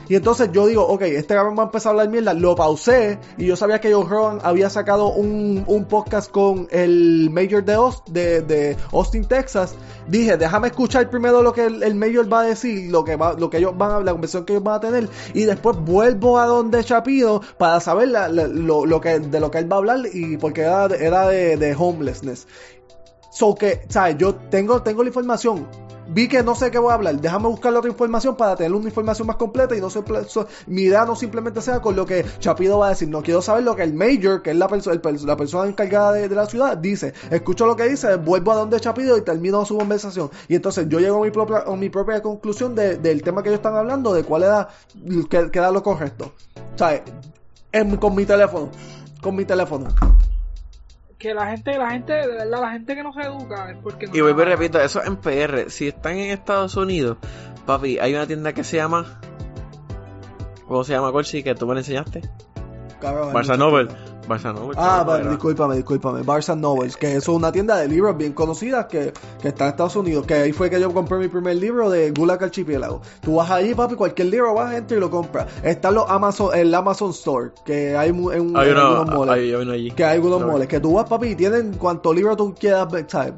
[0.09, 2.35] Y entonces yo digo, ok, este cabrón va a empezar a hablar mierda.
[2.35, 7.31] Lo pausé y yo sabía que Joe Rogan había sacado un, un podcast con el
[7.31, 7.79] Mayor de,
[8.11, 9.75] de, de Austin, Texas.
[10.09, 13.33] Dije, déjame escuchar primero lo que el, el Mayor va a decir, lo que va,
[13.35, 15.09] lo que ellos van a, la conversación que ellos van a tener.
[15.33, 19.71] Y después vuelvo a donde Chapido para saber lo, lo que, de lo que él
[19.71, 22.47] va a hablar y porque era, era de homelessness.
[23.35, 24.17] So que, ¿sabes?
[24.17, 25.67] Yo tengo, tengo la información.
[26.07, 27.21] Vi que no sé qué voy a hablar.
[27.21, 30.83] Déjame buscar otra información para tener una información más completa y no simple- so- mi
[30.83, 33.09] idea no simplemente sea con lo que Chapido va a decir.
[33.09, 34.93] No quiero saber lo que el Mayor, que es la, perso-
[35.25, 37.15] la persona encargada de, la ciudad, dice.
[37.31, 40.31] Escucho lo que dice, vuelvo a donde Chapido y termino su conversación.
[40.49, 43.49] Y entonces yo llego a mi propia, a mi propia conclusión de- del tema que
[43.49, 44.69] ellos están hablando, de cuál era,
[45.31, 46.33] que, que era lo correcto.
[46.77, 47.03] ¿Sabes?
[47.73, 48.69] En- con mi teléfono.
[49.23, 49.89] Con mi teléfono.
[51.25, 54.07] Que la gente, la gente, de verdad, la gente que no se educa es porque
[54.07, 55.71] no Y vuelvo y repito, eso es en PR.
[55.71, 57.17] Si están en Estados Unidos,
[57.65, 59.19] papi, hay una tienda que se llama.
[60.69, 61.43] ¿Cómo se llama, Corsi?
[61.43, 62.21] Que tú me la enseñaste.
[63.01, 63.89] Cabrón, Barça.
[64.29, 64.75] Barça Noble.
[64.79, 65.31] Ah, vale, era.
[65.31, 66.23] discúlpame, discúlpame.
[66.23, 69.71] Barnes Novels, que eso es una tienda de libros bien conocida que, que está en
[69.71, 70.27] Estados Unidos.
[70.27, 73.01] Que ahí fue que yo compré mi primer libro de Gulag Archipiélago.
[73.21, 75.47] Tú vas ahí, papi, cualquier libro vas, entra y lo compras.
[75.63, 79.35] Está los Amazon, el Amazon Store, que hay en, Hay en uno, algunos moles.
[79.35, 79.91] hay, hay uno allí.
[79.91, 80.53] que hay algunos Sorry.
[80.53, 80.69] moles.
[80.69, 83.35] Que tú vas, papi, y tienen cuanto libro tú quieras ver, ¿sabes?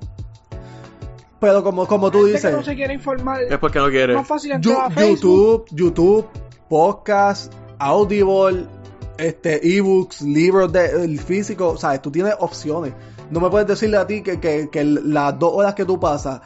[1.38, 3.42] Pero como, como tú dices, que no se quiere informar.
[3.42, 4.14] Es porque no quiere.
[4.14, 5.06] Más fácil entrar a.
[5.06, 6.26] YouTube, YouTube,
[6.68, 8.66] podcast, Audible,
[9.18, 12.92] este, ebooks, libros de físico, sabes, tú tienes opciones.
[13.30, 16.40] No me puedes decirle a ti que, que, que las dos horas que tú pasas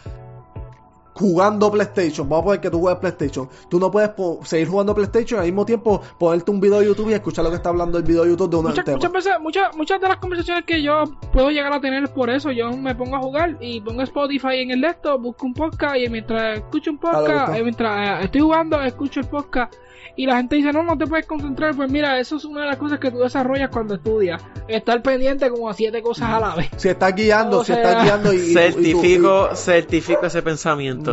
[1.21, 4.95] jugando PlayStation, vamos a poner que tú juegas PlayStation, tú no puedes po- seguir jugando
[4.95, 7.69] PlayStation y al mismo tiempo ponerte un video de YouTube y escuchar lo que está
[7.69, 8.97] hablando el video de YouTube de un Muchas, tema.
[8.97, 12.31] muchas veces, muchas, muchas de las conversaciones que yo puedo llegar a tener es por
[12.31, 12.51] eso.
[12.51, 16.09] Yo me pongo a jugar y pongo Spotify en el laptop, busco un podcast y
[16.09, 19.75] mientras escucho un Ah, podcast, eh, mientras eh, estoy jugando, escucho el podcast.
[20.17, 21.75] Y la gente dice, no, no te puedes concentrar.
[21.75, 24.43] Pues mira, eso es una de las cosas que tú desarrollas cuando estudias.
[24.69, 26.69] Estar pendiente como a siete cosas a la vez.
[26.77, 30.43] Si estás guiando, O si sea, estás guiando y, y- y- y- certifico, certifico ese
[30.43, 31.10] pensamiento.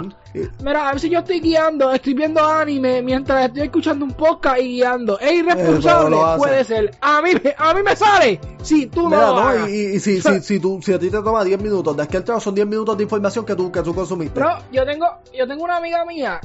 [0.63, 4.59] Mira, a ver si yo estoy guiando, estoy viendo anime mientras estoy escuchando un podcast
[4.59, 5.19] y guiando.
[5.19, 6.07] ¿Es irresponsable?
[6.15, 6.37] Eh, pero hace.
[6.39, 6.91] Puede ser.
[7.01, 8.39] A mí, me- a mí me sale.
[8.61, 9.69] Si tú no Mira, lo no, hagas.
[9.69, 12.03] y, y- y si, si, si, tú, si a ti te toma 10 minutos, de
[12.03, 14.39] aquí al trabajo son 10 minutos de información que tú, que tú consumiste.
[14.39, 16.39] Bro, yo tengo, yo tengo una amiga mía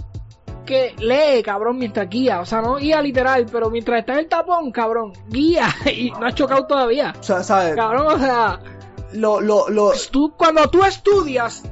[0.64, 2.40] que lee, cabrón, mientras guía.
[2.40, 5.66] O sea, no guía literal, pero mientras está en el tapón, cabrón, guía.
[5.92, 7.12] Y no ha chocado todavía.
[7.18, 7.74] O sea, ¿sabes?
[7.74, 8.60] Cabrón, o sea,
[9.12, 11.62] Lo, lo, lo, tú, cuando tú estudias,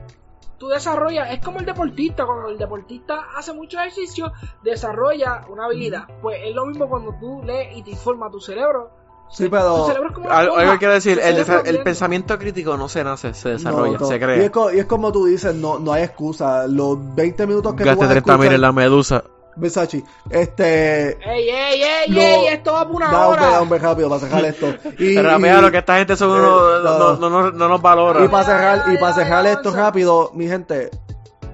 [0.61, 4.31] tú desarrollas, es como el deportista, cuando el deportista hace mucho ejercicio,
[4.63, 6.07] desarrolla una habilidad.
[6.21, 8.91] Pues es lo mismo cuando tú lees y te informa tu cerebro.
[9.31, 9.87] Sí, Tu pero...
[9.87, 13.97] cerebro es como una Algo, quiero decir, el, pensamiento crítico no se nace, se desarrolla,
[13.99, 14.75] No, se Y es, crea.
[14.75, 16.67] y es como tú dices, no, no hay excusa.
[16.67, 18.61] Los 20 minutos que tú Gaste vas a 30 mil en escuchar...
[18.61, 19.25] la medusa.
[19.57, 21.11] Versace, este...
[21.29, 23.61] Ey, ey, ey, Lo- ey, esto va por una Da, hombre, hora.
[23.61, 24.75] hombre, rápido, para cerrar esto.
[24.99, 26.99] Y, Rapea lo que esta gente son Eh, unos, no.
[26.99, 28.25] no, no, no, no nos valora.
[28.25, 30.91] Y para cerrar, y para cerrar esto rápido, mi gente,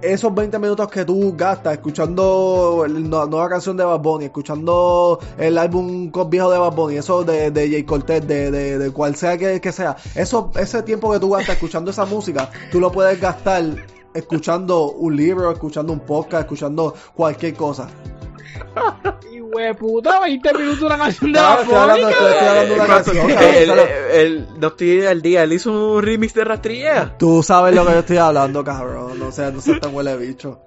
[0.03, 5.57] esos 20 minutos que tú gastas escuchando la nueva canción de Bad Bunny, escuchando el
[5.59, 9.39] álbum viejo de Bad Bunny, eso de, de Jay Cortez, de, de, de cual sea
[9.39, 13.19] que, que sea, eso, ese tiempo que tú gastas escuchando esa música, tú lo puedes
[13.21, 13.65] gastar
[14.17, 17.89] escuchando un libro, escuchando un podcast, escuchando cualquier cosa.
[19.33, 19.41] Y
[19.75, 23.31] puta, 20 minutos una canción de estoy hablando- Bunny, estoy- estoy hablando de una canción,
[24.13, 27.17] el, no estoy al día, él hizo un remix de rastrillea.
[27.19, 29.19] Tú sabes lo que yo estoy hablando, cabrón.
[29.19, 30.61] No sé, no seas tan huele bicho.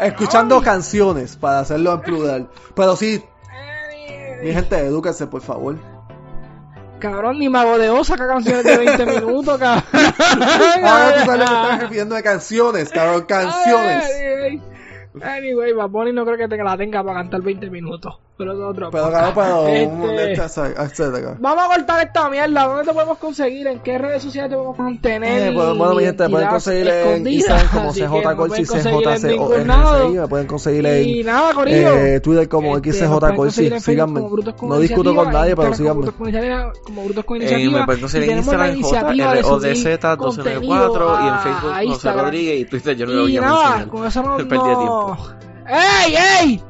[0.00, 2.48] Escuchando canciones para hacerlo en plural.
[2.74, 3.22] Pero sí,
[4.42, 5.76] mi gente, edúquense, por favor.
[6.98, 9.84] Cabrón, ni Mago de Oz saca canciones de 20 minutos, cabrón.
[10.84, 13.22] Ahora tú sabes lo que estás refiriendo de canciones, cabrón.
[13.26, 14.04] Canciones.
[14.14, 14.62] Ay,
[15.22, 18.18] Anyway, Bad Bunny no creo que te- la tenga para cantar 20 minutos.
[18.36, 18.90] Pero otro.
[18.90, 19.66] Pero cabrón, pero...
[19.68, 21.36] Este, Este.
[21.38, 22.66] Vamos a cortar esta mierda.
[22.66, 23.68] ¿Dónde te podemos conseguir?
[23.68, 25.48] ¿En qué redes sociales te podemos mantener?
[25.48, 29.38] Eh, pues, bueno, mi gente, pueden conseguir en Instagram como CJ Corsi, CJCORSI,
[30.18, 31.94] me pueden conseguir Y en nada, Corillo.
[31.96, 34.20] eh, Twitter como Este, XCJ síganme.
[34.20, 36.10] como Brutos con No discuto con nadie, pero síganme.
[36.82, 41.24] Como Brutos con Iniciativa, Eh, me pueden conseguir Y en Instagram iniciativa de subir JRODZ294
[41.24, 42.12] y en Facebook José.
[42.12, 43.88] Rodríguez y Twitter yo no lo Y voy a nada, mencionar.
[43.88, 44.36] con eso no...
[44.36, 45.18] Perdí tiempo.
[45.68, 46.64] ¡Ey, ey!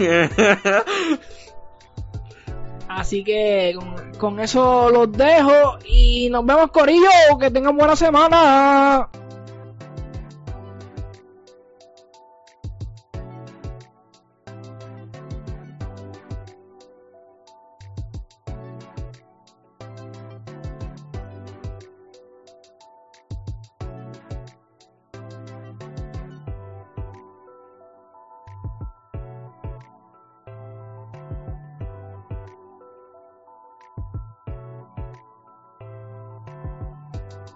[2.88, 3.76] Así que
[4.18, 9.08] con, eso los dejo y nos vemos Corillo, que tengan buena semana.